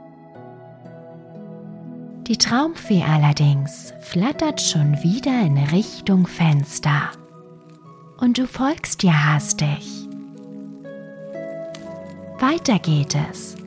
Die 2.27 2.37
Traumfee 2.37 3.03
allerdings 3.03 3.93
flattert 3.99 4.61
schon 4.61 5.03
wieder 5.03 5.41
in 5.41 5.57
Richtung 5.57 6.27
Fenster. 6.27 7.11
Und 8.17 8.37
du 8.37 8.47
folgst 8.47 9.03
ihr 9.03 9.33
hastig. 9.33 10.07
Weiter 12.39 12.79
geht 12.79 13.17
es, 13.31 13.57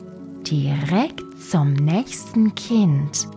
direkt 0.49 1.21
zum 1.39 1.73
nächsten 1.73 2.55
Kind. 2.55 3.27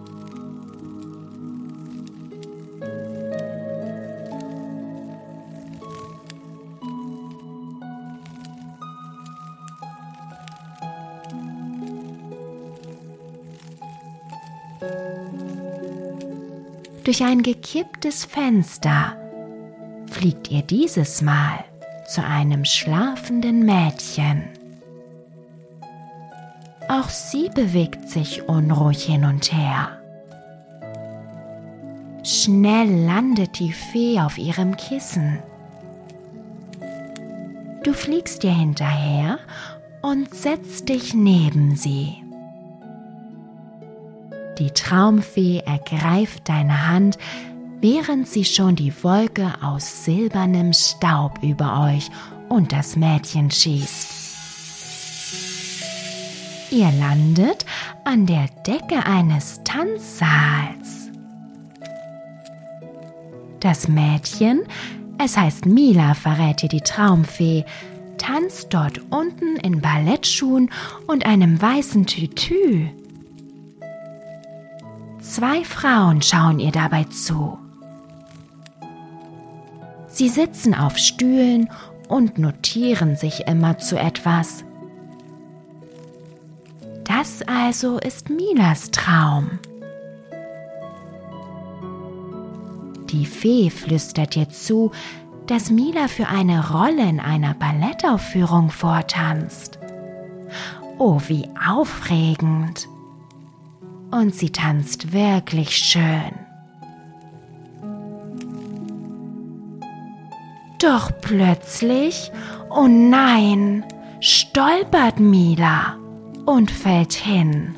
Durch 17.05 17.23
ein 17.25 17.43
gekipptes 17.43 18.25
Fenster 18.25 19.17
fliegt 20.07 20.51
ihr 20.51 20.63
dieses 20.63 21.23
Mal 21.23 21.65
zu 22.07 22.23
einem 22.23 22.65
schlafenden 22.65 23.65
Mädchen. 23.65 24.45
Auch 26.89 27.09
sie 27.09 27.49
bewegt 27.55 28.09
sich 28.09 28.49
unruhig 28.49 29.05
hin 29.05 29.25
und 29.25 29.53
her. 29.53 30.01
Schnell 32.23 33.07
landet 33.07 33.59
die 33.59 33.73
Fee 33.73 34.21
auf 34.21 34.37
ihrem 34.37 34.77
Kissen. 34.77 35.39
Du 37.83 37.95
fliegst 37.95 38.45
ihr 38.45 38.55
hinterher 38.55 39.39
und 40.03 40.35
setzt 40.35 40.89
dich 40.89 41.15
neben 41.15 41.77
sie. 41.77 42.20
Die 44.61 44.71
Traumfee 44.73 45.63
ergreift 45.65 46.51
deine 46.51 46.87
Hand, 46.87 47.17
während 47.81 48.29
sie 48.29 48.45
schon 48.45 48.77
die 48.77 48.93
Wolke 49.03 49.55
aus 49.63 50.05
silbernem 50.05 50.75
Staub 50.75 51.39
über 51.43 51.89
euch 51.89 52.11
und 52.51 52.71
das 52.71 52.95
Mädchen 52.95 53.51
schießt. 53.51 54.19
Ihr 56.73 56.93
landet 56.93 57.65
an 58.05 58.27
der 58.27 58.49
Decke 58.67 59.07
eines 59.07 59.63
Tanzsaals. 59.65 61.09
Das 63.61 63.89
Mädchen, 63.89 64.61
es 65.17 65.39
heißt 65.39 65.65
Mila, 65.65 66.13
verrät 66.13 66.61
dir 66.61 66.69
die 66.69 66.83
Traumfee, 66.83 67.65
tanzt 68.19 68.75
dort 68.75 69.01
unten 69.11 69.57
in 69.57 69.81
Ballettschuhen 69.81 70.71
und 71.07 71.25
einem 71.25 71.61
weißen 71.61 72.05
Tütü. 72.05 72.91
Zwei 75.31 75.63
Frauen 75.63 76.23
schauen 76.23 76.59
ihr 76.59 76.73
dabei 76.73 77.05
zu. 77.05 77.57
Sie 80.09 80.29
sitzen 80.29 80.75
auf 80.75 80.99
Stühlen 80.99 81.71
und 82.09 82.39
notieren 82.39 83.15
sich 83.15 83.47
immer 83.47 83.79
zu 83.79 83.97
etwas. 83.97 84.65
Das 87.05 87.43
also 87.43 87.99
ist 87.99 88.29
Milas 88.29 88.91
Traum. 88.91 89.61
Die 93.11 93.25
Fee 93.25 93.71
flüstert 93.71 94.35
ihr 94.35 94.49
zu, 94.49 94.91
dass 95.47 95.71
Mila 95.71 96.09
für 96.09 96.27
eine 96.27 96.73
Rolle 96.73 97.09
in 97.09 97.21
einer 97.21 97.55
Ballettaufführung 97.55 98.71
vortanzt 98.73 99.79
Oh, 100.99 101.21
wie 101.29 101.49
aufregend. 101.69 102.90
Und 104.11 104.35
sie 104.35 104.51
tanzt 104.51 105.13
wirklich 105.13 105.77
schön. 105.77 106.33
Doch 110.81 111.11
plötzlich, 111.21 112.33
oh 112.71 112.89
nein, 112.89 113.85
stolpert 114.21 115.21
Mila 115.21 115.97
und 116.47 116.71
fällt 116.71 117.13
hin. 117.13 117.75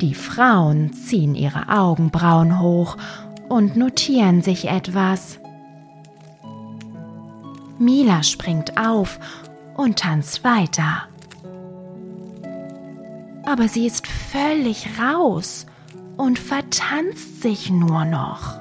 Die 0.00 0.14
Frauen 0.14 0.92
ziehen 0.92 1.36
ihre 1.36 1.68
Augenbrauen 1.68 2.58
hoch 2.60 2.96
und 3.48 3.76
notieren 3.76 4.42
sich 4.42 4.68
etwas. 4.68 5.38
Mila 7.78 8.24
springt 8.24 8.76
auf 8.76 9.20
und 9.76 10.00
tanzt 10.00 10.42
weiter. 10.42 11.08
Aber 13.44 13.68
sie 13.68 13.86
ist 13.86 14.06
völlig 14.06 14.86
raus 15.00 15.66
und 16.16 16.38
vertanzt 16.38 17.42
sich 17.42 17.70
nur 17.70 18.04
noch. 18.04 18.60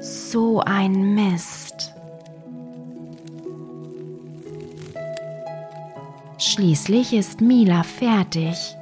So 0.00 0.60
ein 0.60 1.14
Mist. 1.14 1.92
Schließlich 6.38 7.12
ist 7.12 7.40
Mila 7.40 7.82
fertig 7.82 8.76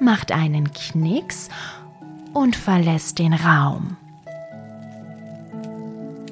macht 0.00 0.32
einen 0.32 0.72
Knicks 0.72 1.48
und 2.32 2.56
verlässt 2.56 3.18
den 3.18 3.34
Raum. 3.34 3.96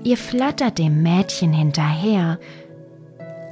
Ihr 0.04 0.16
flattert 0.16 0.78
dem 0.78 1.02
Mädchen 1.02 1.52
hinterher. 1.52 2.38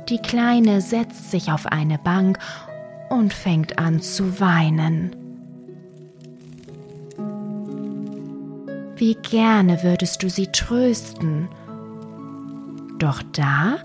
Die 0.08 0.18
Kleine 0.18 0.80
setzt 0.80 1.30
sich 1.30 1.50
auf 1.50 1.66
eine 1.66 1.98
Bank 1.98 2.38
und 3.10 3.32
fängt 3.32 3.78
an 3.78 4.00
zu 4.00 4.40
weinen. 4.40 5.14
Wie 8.96 9.14
gerne 9.14 9.82
würdest 9.82 10.22
du 10.22 10.30
sie 10.30 10.46
trösten. 10.46 11.48
Doch 12.98 13.22
da 13.32 13.76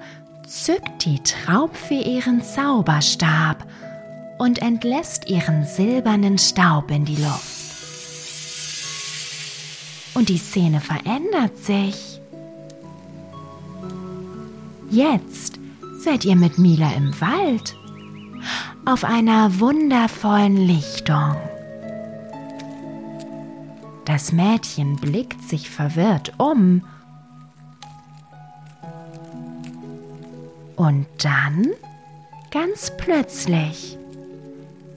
zückt 0.47 1.05
die 1.05 1.19
Traubfee 1.19 2.01
ihren 2.01 2.41
Zauberstab 2.41 3.67
und 4.37 4.61
entlässt 4.61 5.29
ihren 5.29 5.65
silbernen 5.65 6.37
Staub 6.37 6.89
in 6.91 7.05
die 7.05 7.17
Luft. 7.17 7.61
Und 10.13 10.29
die 10.29 10.37
Szene 10.37 10.79
verändert 10.79 11.57
sich. 11.57 12.21
Jetzt 14.89 15.59
seid 15.99 16.25
ihr 16.25 16.35
mit 16.35 16.57
Mila 16.57 16.91
im 16.93 17.19
Wald 17.21 17.75
auf 18.85 19.03
einer 19.03 19.59
wundervollen 19.59 20.57
Lichtung. 20.57 21.35
Das 24.05 24.31
Mädchen 24.31 24.95
blickt 24.95 25.41
sich 25.47 25.69
verwirrt 25.69 26.33
um. 26.37 26.83
Und 30.75 31.05
dann, 31.23 31.67
ganz 32.49 32.91
plötzlich, 32.97 33.97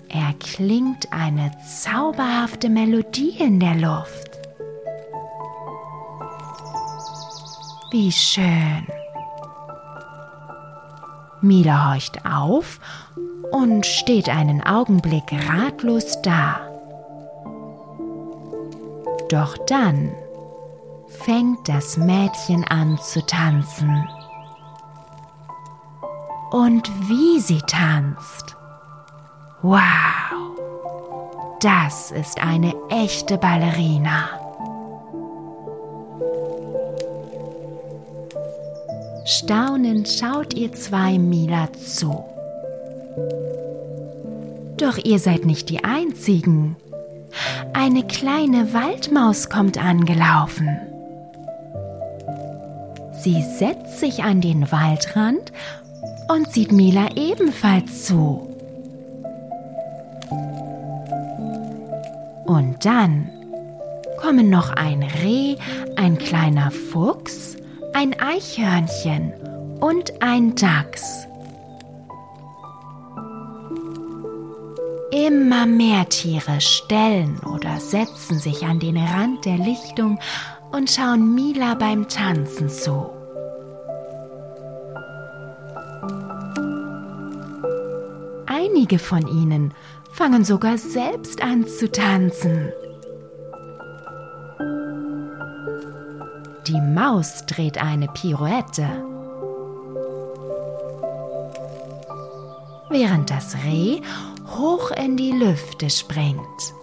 erklingt 0.09 1.13
eine 1.13 1.51
zauberhafte 1.83 2.71
Melodie 2.71 3.37
in 3.39 3.61
der 3.61 3.75
Luft. 3.75 4.31
Wie 7.91 8.11
schön. 8.11 8.87
Mila 11.43 11.93
horcht 11.93 12.25
auf 12.25 12.81
und 13.55 13.87
steht 13.87 14.29
einen 14.29 14.67
Augenblick 14.67 15.33
ratlos 15.49 16.21
da. 16.23 16.61
Doch 19.29 19.57
dann 19.69 20.11
fängt 21.07 21.69
das 21.69 21.97
Mädchen 21.97 22.65
an 22.65 22.99
zu 22.99 23.25
tanzen. 23.25 24.09
Und 26.51 26.91
wie 27.09 27.39
sie 27.39 27.61
tanzt. 27.61 28.57
Wow, 29.63 29.81
das 31.61 32.11
ist 32.11 32.43
eine 32.43 32.75
echte 32.91 33.39
Ballerina. 33.39 34.31
Staunend 39.25 40.09
schaut 40.09 40.55
ihr 40.55 40.73
zwei 40.73 41.19
Mila 41.21 41.73
zu. 41.73 42.34
Doch 44.77 44.99
ihr 44.99 45.19
seid 45.19 45.45
nicht 45.45 45.71
die 45.71 45.85
Einzigen. 45.85 46.77
Eine 47.73 48.05
kleine 48.05 48.73
Waldmaus 48.73 49.49
kommt 49.49 49.83
angelaufen. 49.83 50.69
Sie 53.21 53.43
setzt 53.43 54.01
sich 54.01 54.23
an 54.23 54.41
den 54.41 54.71
Waldrand 54.71 55.53
und 56.29 56.53
sieht 56.53 56.73
Mila 56.73 57.09
ebenfalls 57.17 58.05
zu. 58.05 58.49
Und 62.45 62.85
dann 62.85 63.31
kommen 64.21 64.51
noch 64.51 64.71
ein 64.71 65.03
Reh, 65.03 65.57
ein 65.97 66.19
kleiner 66.19 66.71
Fuchs, 66.71 67.57
ein 67.95 68.15
Eichhörnchen 68.21 69.33
und 69.81 70.23
ein 70.23 70.55
Dachs. 70.55 71.27
Immer 75.27 75.65
mehr 75.65 76.07
Tiere 76.11 76.61
stellen 76.61 77.41
oder 77.47 77.81
setzen 77.81 78.39
sich 78.39 78.67
an 78.67 78.79
den 78.79 78.99
Rand 78.99 79.47
der 79.47 79.57
Lichtung 79.57 80.19
und 80.71 80.91
schauen 80.91 81.35
Mila 81.35 81.75
beim 81.77 82.09
Tanzen 82.09 82.69
zu. 82.69 83.09
Einige 88.45 88.99
von 88.99 89.27
ihnen 89.27 89.73
fangen 90.13 90.45
sogar 90.45 90.77
selbst 90.77 91.43
an 91.43 91.67
zu 91.67 91.91
tanzen. 91.91 92.71
Die 96.67 96.81
Maus 96.81 97.47
dreht 97.47 97.79
eine 97.79 98.09
Pirouette, 98.09 98.87
während 102.91 103.31
das 103.31 103.57
Reh 103.65 104.03
hoch 104.55 104.91
in 104.93 105.17
die 105.17 105.33
Lüfte 105.33 105.91
springt. 105.91 106.75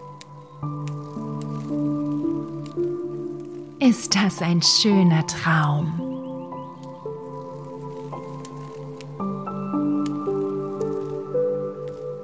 Ist 3.79 4.15
das 4.15 4.41
ein 4.41 4.61
schöner 4.61 5.25
Traum? 5.25 6.11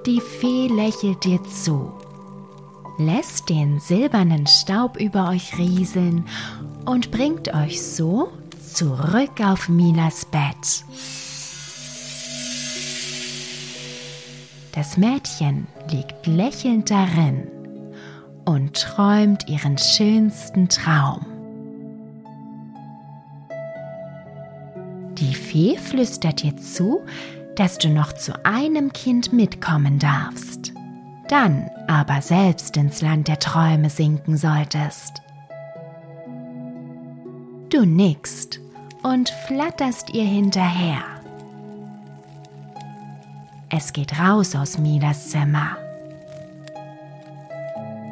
Die 0.05 0.21
Fee 0.21 0.67
lächelt 0.67 1.23
dir 1.23 1.43
zu, 1.43 1.91
lässt 2.97 3.49
den 3.49 3.79
silbernen 3.79 4.47
Staub 4.47 4.97
über 4.97 5.29
euch 5.29 5.57
rieseln 5.57 6.25
und 6.85 7.11
bringt 7.11 7.53
euch 7.53 7.81
so 7.81 8.29
zurück 8.73 9.41
auf 9.43 9.67
Milas 9.67 10.25
Bett. 10.25 10.85
Das 14.77 14.95
Mädchen 14.95 15.65
liegt 15.89 16.27
lächelnd 16.27 16.91
darin 16.91 17.47
und 18.45 18.75
träumt 18.75 19.49
ihren 19.49 19.75
schönsten 19.79 20.69
Traum. 20.69 21.25
Die 25.17 25.33
Fee 25.33 25.79
flüstert 25.79 26.43
dir 26.43 26.55
zu, 26.57 27.01
dass 27.55 27.79
du 27.79 27.89
noch 27.89 28.13
zu 28.13 28.45
einem 28.45 28.93
Kind 28.93 29.33
mitkommen 29.33 29.97
darfst, 29.97 30.73
dann 31.27 31.71
aber 31.87 32.21
selbst 32.21 32.77
ins 32.77 33.01
Land 33.01 33.29
der 33.29 33.39
Träume 33.39 33.89
sinken 33.89 34.37
solltest. 34.37 35.23
Du 37.69 37.83
nickst 37.83 38.59
und 39.01 39.29
flatterst 39.47 40.11
ihr 40.13 40.25
hinterher. 40.25 41.16
Es 43.79 43.93
geht 43.93 44.17
raus 44.17 44.55
aus 44.55 44.79
Milas 44.79 45.29
Zimmer. 45.29 45.77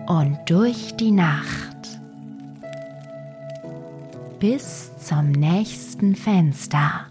Und 0.06 0.38
durch 0.46 0.96
die 0.96 1.10
Nacht. 1.10 2.00
Bis 4.40 4.96
zum 5.00 5.32
nächsten 5.32 6.16
Fenster. 6.16 7.08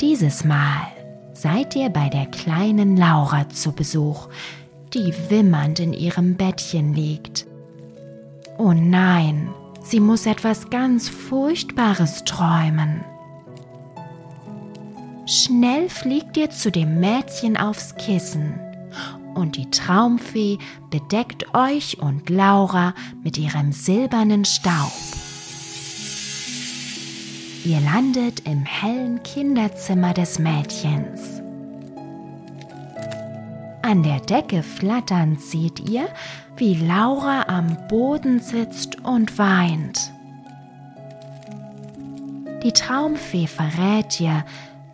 Dieses 0.00 0.42
Mal 0.42 0.87
seid 1.40 1.76
ihr 1.76 1.88
bei 1.88 2.08
der 2.08 2.26
kleinen 2.26 2.96
Laura 2.96 3.48
zu 3.48 3.72
Besuch, 3.72 4.28
die 4.92 5.12
wimmernd 5.28 5.78
in 5.78 5.92
ihrem 5.92 6.36
Bettchen 6.36 6.94
liegt. 6.94 7.46
Oh 8.58 8.72
nein, 8.72 9.48
sie 9.82 10.00
muss 10.00 10.26
etwas 10.26 10.68
ganz 10.68 11.08
Furchtbares 11.08 12.24
träumen. 12.24 13.04
Schnell 15.26 15.88
fliegt 15.88 16.36
ihr 16.36 16.50
zu 16.50 16.72
dem 16.72 16.98
Mädchen 16.98 17.56
aufs 17.56 17.94
Kissen 17.96 18.58
und 19.34 19.56
die 19.56 19.70
Traumfee 19.70 20.58
bedeckt 20.90 21.54
euch 21.54 21.98
und 22.00 22.30
Laura 22.30 22.94
mit 23.22 23.38
ihrem 23.38 23.70
silbernen 23.70 24.44
Staub. 24.44 24.92
Ihr 27.64 27.80
landet 27.80 28.40
im 28.46 28.64
hellen 28.64 29.22
Kinderzimmer 29.24 30.14
des 30.14 30.38
Mädchens. 30.38 31.42
An 33.82 34.02
der 34.02 34.20
Decke 34.20 34.62
flatternd 34.62 35.40
seht 35.40 35.80
ihr, 35.88 36.08
wie 36.56 36.74
Laura 36.74 37.46
am 37.48 37.76
Boden 37.88 38.40
sitzt 38.40 39.02
und 39.04 39.38
weint. 39.38 40.12
Die 42.62 42.72
Traumfee 42.72 43.46
verrät 43.46 44.20
ihr, 44.20 44.44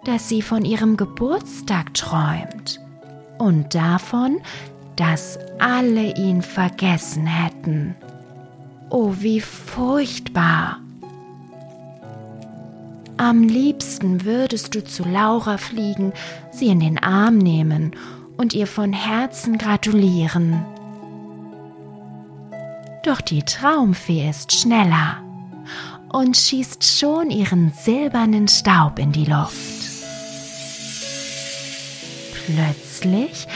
dass 0.04 0.28
sie 0.28 0.42
von 0.42 0.64
ihrem 0.64 0.96
Geburtstag 0.96 1.92
träumt 1.94 2.80
und 3.38 3.74
davon, 3.74 4.38
dass 4.96 5.38
alle 5.58 6.16
ihn 6.16 6.40
vergessen 6.40 7.26
hätten. 7.26 7.94
Oh, 8.90 9.12
wie 9.18 9.40
furchtbar! 9.40 10.83
Am 13.16 13.44
liebsten 13.44 14.24
würdest 14.24 14.74
du 14.74 14.82
zu 14.82 15.04
Laura 15.04 15.56
fliegen, 15.56 16.12
sie 16.50 16.66
in 16.66 16.80
den 16.80 17.02
Arm 17.02 17.38
nehmen 17.38 17.92
und 18.36 18.54
ihr 18.54 18.66
von 18.66 18.92
Herzen 18.92 19.56
gratulieren. 19.56 20.64
Doch 23.04 23.20
die 23.20 23.42
Traumfee 23.42 24.28
ist 24.28 24.52
schneller 24.52 25.22
und 26.12 26.36
schießt 26.36 26.82
schon 26.82 27.30
ihren 27.30 27.72
silbernen 27.72 28.48
Staub 28.48 28.98
in 28.98 29.12
die 29.12 29.26
Luft. 29.26 29.84
Plötzlich 32.46 33.46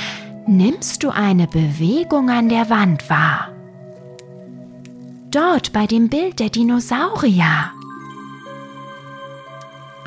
nimmst 0.47 1.03
du 1.03 1.11
eine 1.11 1.47
Bewegung 1.47 2.31
an 2.31 2.49
der 2.49 2.71
Wand 2.71 3.11
wahr. 3.11 3.49
Dort 5.31 5.73
bei 5.73 5.87
dem 5.87 6.09
Bild 6.09 6.41
der 6.41 6.49
Dinosaurier. 6.49 7.73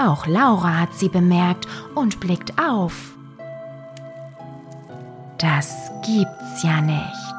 Auch 0.03 0.25
Laura 0.25 0.79
hat 0.79 0.93
sie 0.95 1.09
bemerkt 1.09 1.67
und 1.93 2.19
blickt 2.19 2.57
auf. 2.59 3.13
Das 5.37 5.91
gibt's 6.05 6.63
ja 6.63 6.81
nicht. 6.81 7.35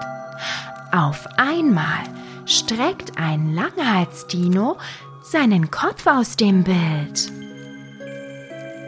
Auf 0.93 1.27
einmal 1.39 2.05
streckt 2.47 3.19
ein 3.19 3.55
Langhalsdino 3.55 4.77
seinen 5.23 5.71
Kopf 5.71 6.07
aus 6.07 6.37
dem 6.37 6.63
Bild. 6.63 7.33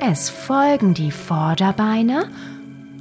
Es 0.00 0.28
folgen 0.28 0.94
die 0.94 1.10
Vorderbeine 1.10 2.30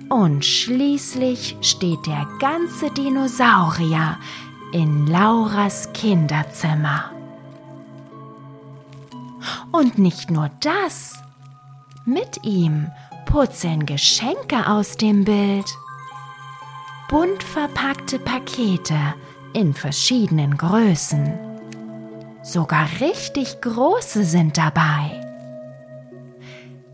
und 0.09 0.45
schließlich 0.45 1.57
steht 1.62 2.05
der 2.07 2.27
ganze 2.39 2.89
Dinosaurier 2.91 4.17
in 4.71 5.07
Lauras 5.07 5.91
Kinderzimmer. 5.93 7.12
Und 9.73 9.97
nicht 9.97 10.31
nur 10.31 10.49
das, 10.62 11.21
mit 12.05 12.45
ihm 12.45 12.89
purzeln 13.25 13.86
Geschenke 13.86 14.67
aus 14.67 14.95
dem 14.95 15.25
Bild. 15.25 15.65
Bunt 17.09 17.43
verpackte 17.43 18.17
Pakete 18.19 18.97
in 19.51 19.73
verschiedenen 19.73 20.55
Größen. 20.55 21.33
Sogar 22.41 22.88
richtig 23.01 23.59
große 23.59 24.23
sind 24.23 24.57
dabei 24.57 25.23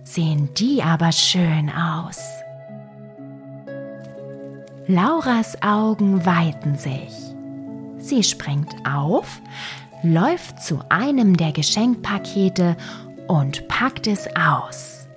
sehen 0.09 0.49
die 0.55 0.81
aber 0.81 1.11
schön 1.11 1.69
aus. 1.69 2.19
Lauras 4.87 5.61
Augen 5.61 6.25
weiten 6.25 6.77
sich. 6.77 7.13
Sie 7.99 8.23
springt 8.23 8.73
auf, 8.91 9.39
läuft 10.03 10.61
zu 10.61 10.79
einem 10.89 11.37
der 11.37 11.51
Geschenkpakete 11.51 12.77
und 13.27 13.67
packt 13.67 14.07
es 14.07 14.27
aus. 14.35 15.07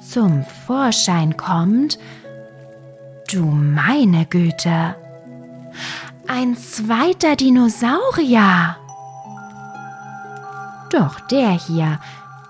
Zum 0.00 0.44
Vorschein 0.66 1.36
kommt, 1.36 1.98
du 3.30 3.44
meine 3.44 4.24
Güte, 4.26 4.96
ein 6.26 6.56
zweiter 6.56 7.36
Dinosaurier. 7.36 8.76
Doch 10.90 11.20
der 11.20 11.50
hier 11.50 12.00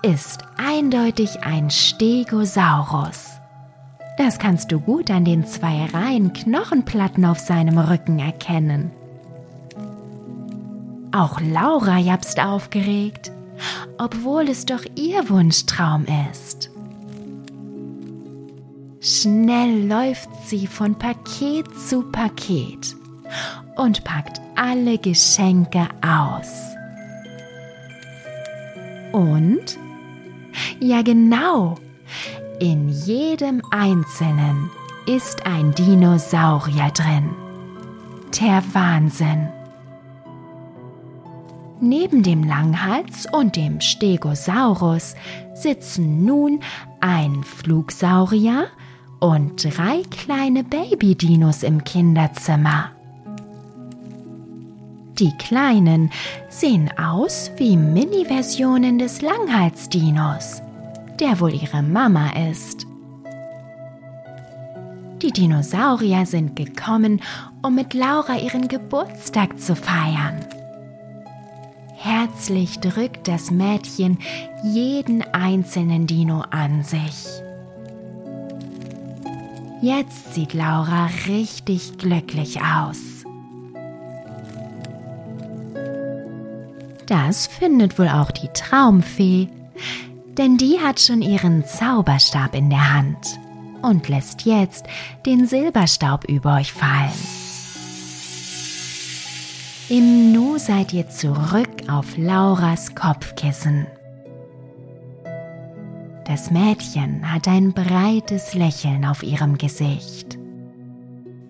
ist 0.01 0.43
eindeutig 0.57 1.43
ein 1.43 1.69
Stegosaurus. 1.69 3.39
Das 4.17 4.39
kannst 4.39 4.71
du 4.71 4.79
gut 4.79 5.11
an 5.11 5.25
den 5.25 5.45
zwei 5.45 5.85
Reihen 5.85 6.33
Knochenplatten 6.33 7.25
auf 7.25 7.39
seinem 7.39 7.77
Rücken 7.77 8.19
erkennen. 8.19 8.91
Auch 11.17 11.41
Laura 11.41 11.97
japst 11.97 12.39
aufgeregt, 12.39 13.31
obwohl 13.97 14.49
es 14.49 14.67
doch 14.67 14.83
ihr 14.93 15.27
Wunschtraum 15.29 16.05
ist. 16.31 16.69
Schnell 19.01 19.87
läuft 19.87 20.29
sie 20.45 20.67
von 20.67 20.93
Paket 20.93 21.65
zu 21.89 22.03
Paket 22.11 22.95
und 23.77 24.03
packt 24.03 24.39
alle 24.55 24.99
Geschenke 24.99 25.87
aus. 26.03 26.75
Und 29.11 29.75
ja 30.79 31.01
genau, 31.01 31.79
in 32.59 32.89
jedem 32.89 33.63
einzelnen 33.71 34.69
ist 35.07 35.47
ein 35.47 35.73
Dinosaurier 35.73 36.91
drin. 36.91 37.31
Der 38.39 38.61
Wahnsinn. 38.73 39.56
Neben 41.79 42.23
dem 42.23 42.43
Langhals 42.43 43.27
und 43.31 43.55
dem 43.55 43.81
Stegosaurus 43.81 45.15
sitzen 45.53 46.25
nun 46.25 46.59
ein 47.01 47.43
Flugsaurier 47.43 48.67
und 49.19 49.63
drei 49.63 50.01
kleine 50.09 50.63
Babydinos 50.63 51.61
im 51.61 51.83
Kinderzimmer. 51.83 52.91
Die 55.19 55.31
kleinen 55.37 56.11
sehen 56.49 56.91
aus 56.97 57.51
wie 57.57 57.77
Mini-Versionen 57.77 58.97
des 58.99 59.21
Langhalsdinos, 59.21 60.61
der 61.19 61.39
wohl 61.39 61.53
ihre 61.53 61.81
Mama 61.81 62.29
ist. 62.51 62.85
Die 65.21 65.31
Dinosaurier 65.31 66.27
sind 66.27 66.55
gekommen, 66.55 67.21
um 67.63 67.73
mit 67.73 67.95
Laura 67.95 68.35
ihren 68.37 68.67
Geburtstag 68.67 69.59
zu 69.59 69.75
feiern. 69.75 70.45
Herzlich 72.07 72.79
drückt 72.79 73.27
das 73.27 73.51
Mädchen 73.51 74.17
jeden 74.63 75.23
einzelnen 75.33 76.07
Dino 76.07 76.39
an 76.51 76.81
sich. 76.81 77.25
Jetzt 79.81 80.33
sieht 80.33 80.53
Laura 80.53 81.09
richtig 81.27 81.97
glücklich 81.97 82.61
aus. 82.61 83.25
Das 87.07 87.47
findet 87.47 87.99
wohl 87.99 88.07
auch 88.07 88.31
die 88.31 88.47
Traumfee, 88.53 89.49
denn 90.37 90.55
die 90.55 90.79
hat 90.79 91.01
schon 91.01 91.21
ihren 91.21 91.65
Zauberstab 91.65 92.55
in 92.55 92.69
der 92.69 92.93
Hand 92.93 93.37
und 93.81 94.07
lässt 94.07 94.43
jetzt 94.45 94.85
den 95.25 95.45
Silberstaub 95.45 96.23
über 96.23 96.55
euch 96.55 96.71
fallen. 96.71 97.46
Im 99.89 100.33
Nu 100.33 100.57
seid 100.57 100.91
ihr 100.91 101.07
zurück 101.07 101.69
auf 101.87 102.17
Lauras 102.17 102.93
Kopfkissen. 102.93 103.87
Das 106.25 106.51
Mädchen 106.51 107.31
hat 107.31 107.47
ein 107.47 107.71
breites 107.71 108.53
Lächeln 108.53 109.05
auf 109.05 109.23
ihrem 109.23 109.57
Gesicht. 109.57 110.37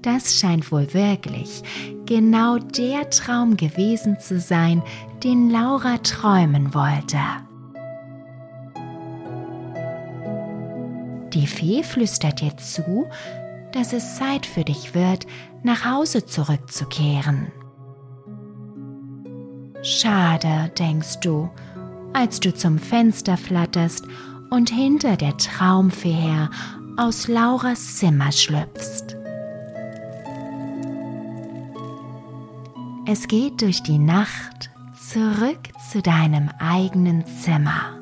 Das 0.04 0.36
scheint 0.36 0.72
wohl 0.72 0.94
wirklich 0.94 1.64
genau 2.06 2.60
der 2.60 3.10
Traum 3.10 3.58
gewesen 3.58 4.20
zu 4.20 4.40
sein, 4.40 4.84
den 5.24 5.50
Laura 5.50 5.98
träumen 5.98 6.76
wollte. 6.76 7.18
Die 11.34 11.48
Fee 11.48 11.82
flüstert 11.82 12.42
dir 12.42 12.56
zu, 12.58 13.08
dass 13.72 13.94
es 13.94 14.18
Zeit 14.18 14.46
für 14.46 14.64
dich 14.64 14.94
wird, 14.94 15.26
nach 15.64 15.86
Hause 15.86 16.24
zurückzukehren. 16.28 17.52
Schade, 19.88 20.70
denkst 20.78 21.22
du, 21.22 21.50
als 22.12 22.42
du 22.42 22.54
zum 22.54 22.78
Fenster 22.78 23.38
flatterst 23.38 24.04
und 24.50 24.70
hinter 24.70 25.16
der 25.16 25.38
Traumfee 25.38 26.12
her 26.12 26.50
aus 26.98 27.30
Lauras 27.30 27.96
Zimmer 27.96 28.34
schlüpfst. 28.34 29.16
Es 33.06 33.30
geht 33.30 33.62
durch 33.62 33.82
die 33.82 33.98
Nacht 33.98 34.70
zurück 35.10 35.70
zu 35.90 36.02
deinem 36.02 36.50
eigenen 36.60 37.26
Zimmer. 37.26 37.96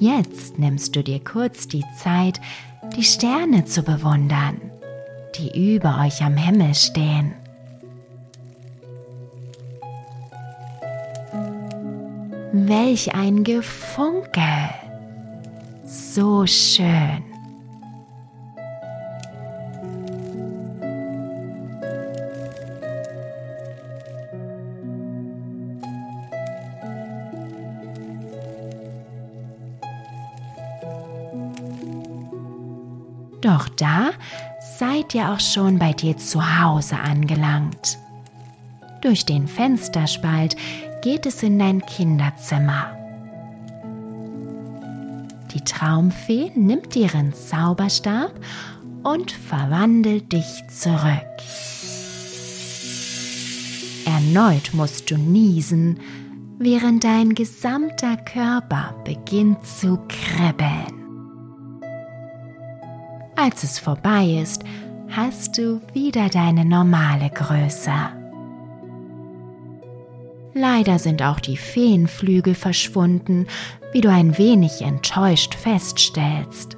Jetzt 0.00 0.58
nimmst 0.58 0.96
du 0.96 1.04
dir 1.04 1.22
kurz 1.22 1.68
die 1.68 1.84
Zeit, 1.96 2.40
die 2.96 3.04
Sterne 3.04 3.66
zu 3.66 3.84
bewundern, 3.84 4.60
die 5.38 5.76
über 5.76 6.00
euch 6.04 6.24
am 6.24 6.36
Himmel 6.36 6.74
stehen. 6.74 7.34
Welch 12.66 13.14
ein 13.14 13.44
Gefunkel! 13.44 14.42
So 15.84 16.46
schön! 16.46 17.22
Doch 33.42 33.68
da 33.68 34.12
seid 34.78 35.14
ihr 35.14 35.30
auch 35.30 35.40
schon 35.40 35.78
bei 35.78 35.92
dir 35.92 36.16
zu 36.16 36.40
Hause 36.62 36.96
angelangt. 36.96 37.98
Durch 39.02 39.26
den 39.26 39.48
Fensterspalt 39.48 40.56
geht 41.04 41.26
es 41.26 41.42
in 41.42 41.58
dein 41.58 41.84
Kinderzimmer. 41.84 42.86
Die 45.52 45.60
Traumfee 45.60 46.50
nimmt 46.54 46.96
ihren 46.96 47.34
Zauberstab 47.34 48.32
und 49.02 49.30
verwandelt 49.30 50.32
dich 50.32 50.66
zurück. 50.68 51.26
Erneut 54.06 54.72
musst 54.72 55.10
du 55.10 55.18
niesen, 55.18 56.00
während 56.58 57.04
dein 57.04 57.34
gesamter 57.34 58.16
Körper 58.16 58.94
beginnt 59.04 59.62
zu 59.66 59.98
kribbeln. 60.08 61.82
Als 63.36 63.62
es 63.62 63.78
vorbei 63.78 64.40
ist, 64.42 64.64
hast 65.10 65.58
du 65.58 65.82
wieder 65.92 66.30
deine 66.30 66.64
normale 66.64 67.28
Größe. 67.28 68.23
Leider 70.54 70.98
sind 70.98 71.22
auch 71.22 71.40
die 71.40 71.56
Feenflügel 71.56 72.54
verschwunden, 72.54 73.46
wie 73.92 74.00
du 74.00 74.10
ein 74.10 74.38
wenig 74.38 74.82
enttäuscht 74.82 75.54
feststellst. 75.54 76.76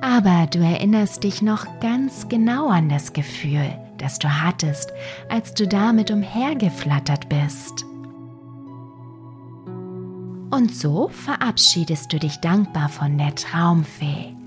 Aber 0.00 0.46
du 0.46 0.60
erinnerst 0.60 1.24
dich 1.24 1.42
noch 1.42 1.66
ganz 1.80 2.28
genau 2.28 2.68
an 2.68 2.88
das 2.88 3.12
Gefühl, 3.12 3.76
das 3.98 4.18
du 4.18 4.28
hattest, 4.28 4.92
als 5.28 5.54
du 5.54 5.66
damit 5.66 6.10
umhergeflattert 6.10 7.28
bist. 7.28 7.84
Und 10.50 10.74
so 10.74 11.08
verabschiedest 11.08 12.12
du 12.12 12.18
dich 12.18 12.36
dankbar 12.38 12.88
von 12.88 13.18
der 13.18 13.34
Traumfee 13.34 14.38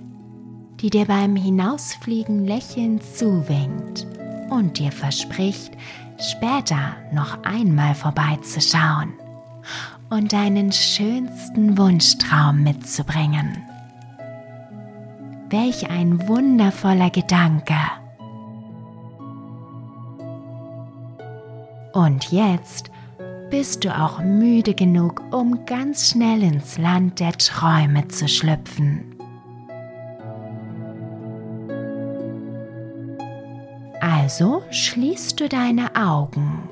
die 0.82 0.90
dir 0.90 1.06
beim 1.06 1.36
Hinausfliegen 1.36 2.46
lächelnd 2.46 3.04
zuwinkt 3.04 4.08
und 4.50 4.80
dir 4.80 4.92
verspricht, 4.92 5.74
später 6.22 6.96
noch 7.12 7.44
einmal 7.44 7.96
vorbeizuschauen 7.96 9.14
und 10.10 10.34
deinen 10.34 10.72
schönsten 10.72 11.78
Wunschtraum 11.78 12.64
mitzubringen. 12.64 13.58
Welch 15.50 15.90
ein 15.90 16.28
wundervoller 16.28 17.10
Gedanke. 17.10 17.76
Und 21.94 22.32
jetzt 22.32 22.92
bist 23.50 23.84
du 23.84 23.94
auch 23.94 24.20
müde 24.20 24.74
genug, 24.74 25.22
um 25.32 25.66
ganz 25.66 26.10
schnell 26.10 26.42
ins 26.42 26.78
Land 26.78 27.20
der 27.20 27.34
Träume 27.34 28.08
zu 28.08 28.30
schlüpfen. 28.30 29.21
Also 34.32 34.64
schließt 34.72 35.42
du 35.42 35.50
deine 35.50 35.94
Augen 35.94 36.70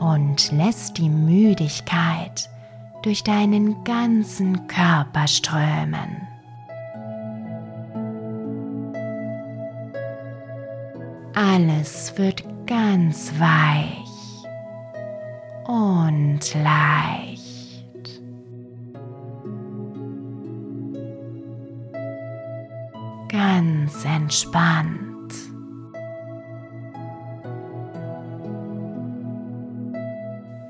und 0.00 0.50
lässt 0.50 0.98
die 0.98 1.08
Müdigkeit 1.08 2.50
durch 3.02 3.22
deinen 3.22 3.84
ganzen 3.84 4.66
Körper 4.66 5.28
strömen. 5.28 6.26
Alles 11.36 12.18
wird 12.18 12.42
ganz 12.66 13.30
weich 13.38 14.48
und 15.68 16.40
leicht. 16.52 17.35
Entspannt. 24.26 25.32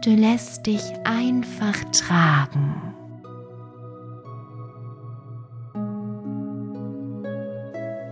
Du 0.05 0.11
lässt 0.11 0.67
dich 0.67 0.83
einfach 1.05 1.77
tragen. 1.91 2.75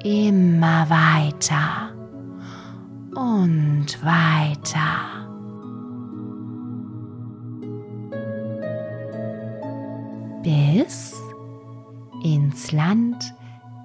Immer 0.03 0.89
weiter 0.89 1.93
und 3.15 3.87
weiter. 4.03 5.29
Bis 10.43 11.15
ins 12.23 12.73
Land 12.73 13.35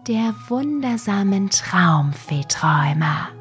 der 0.08 0.34
wundersamen 0.48 1.50
Traumfeeträume. 1.50 3.39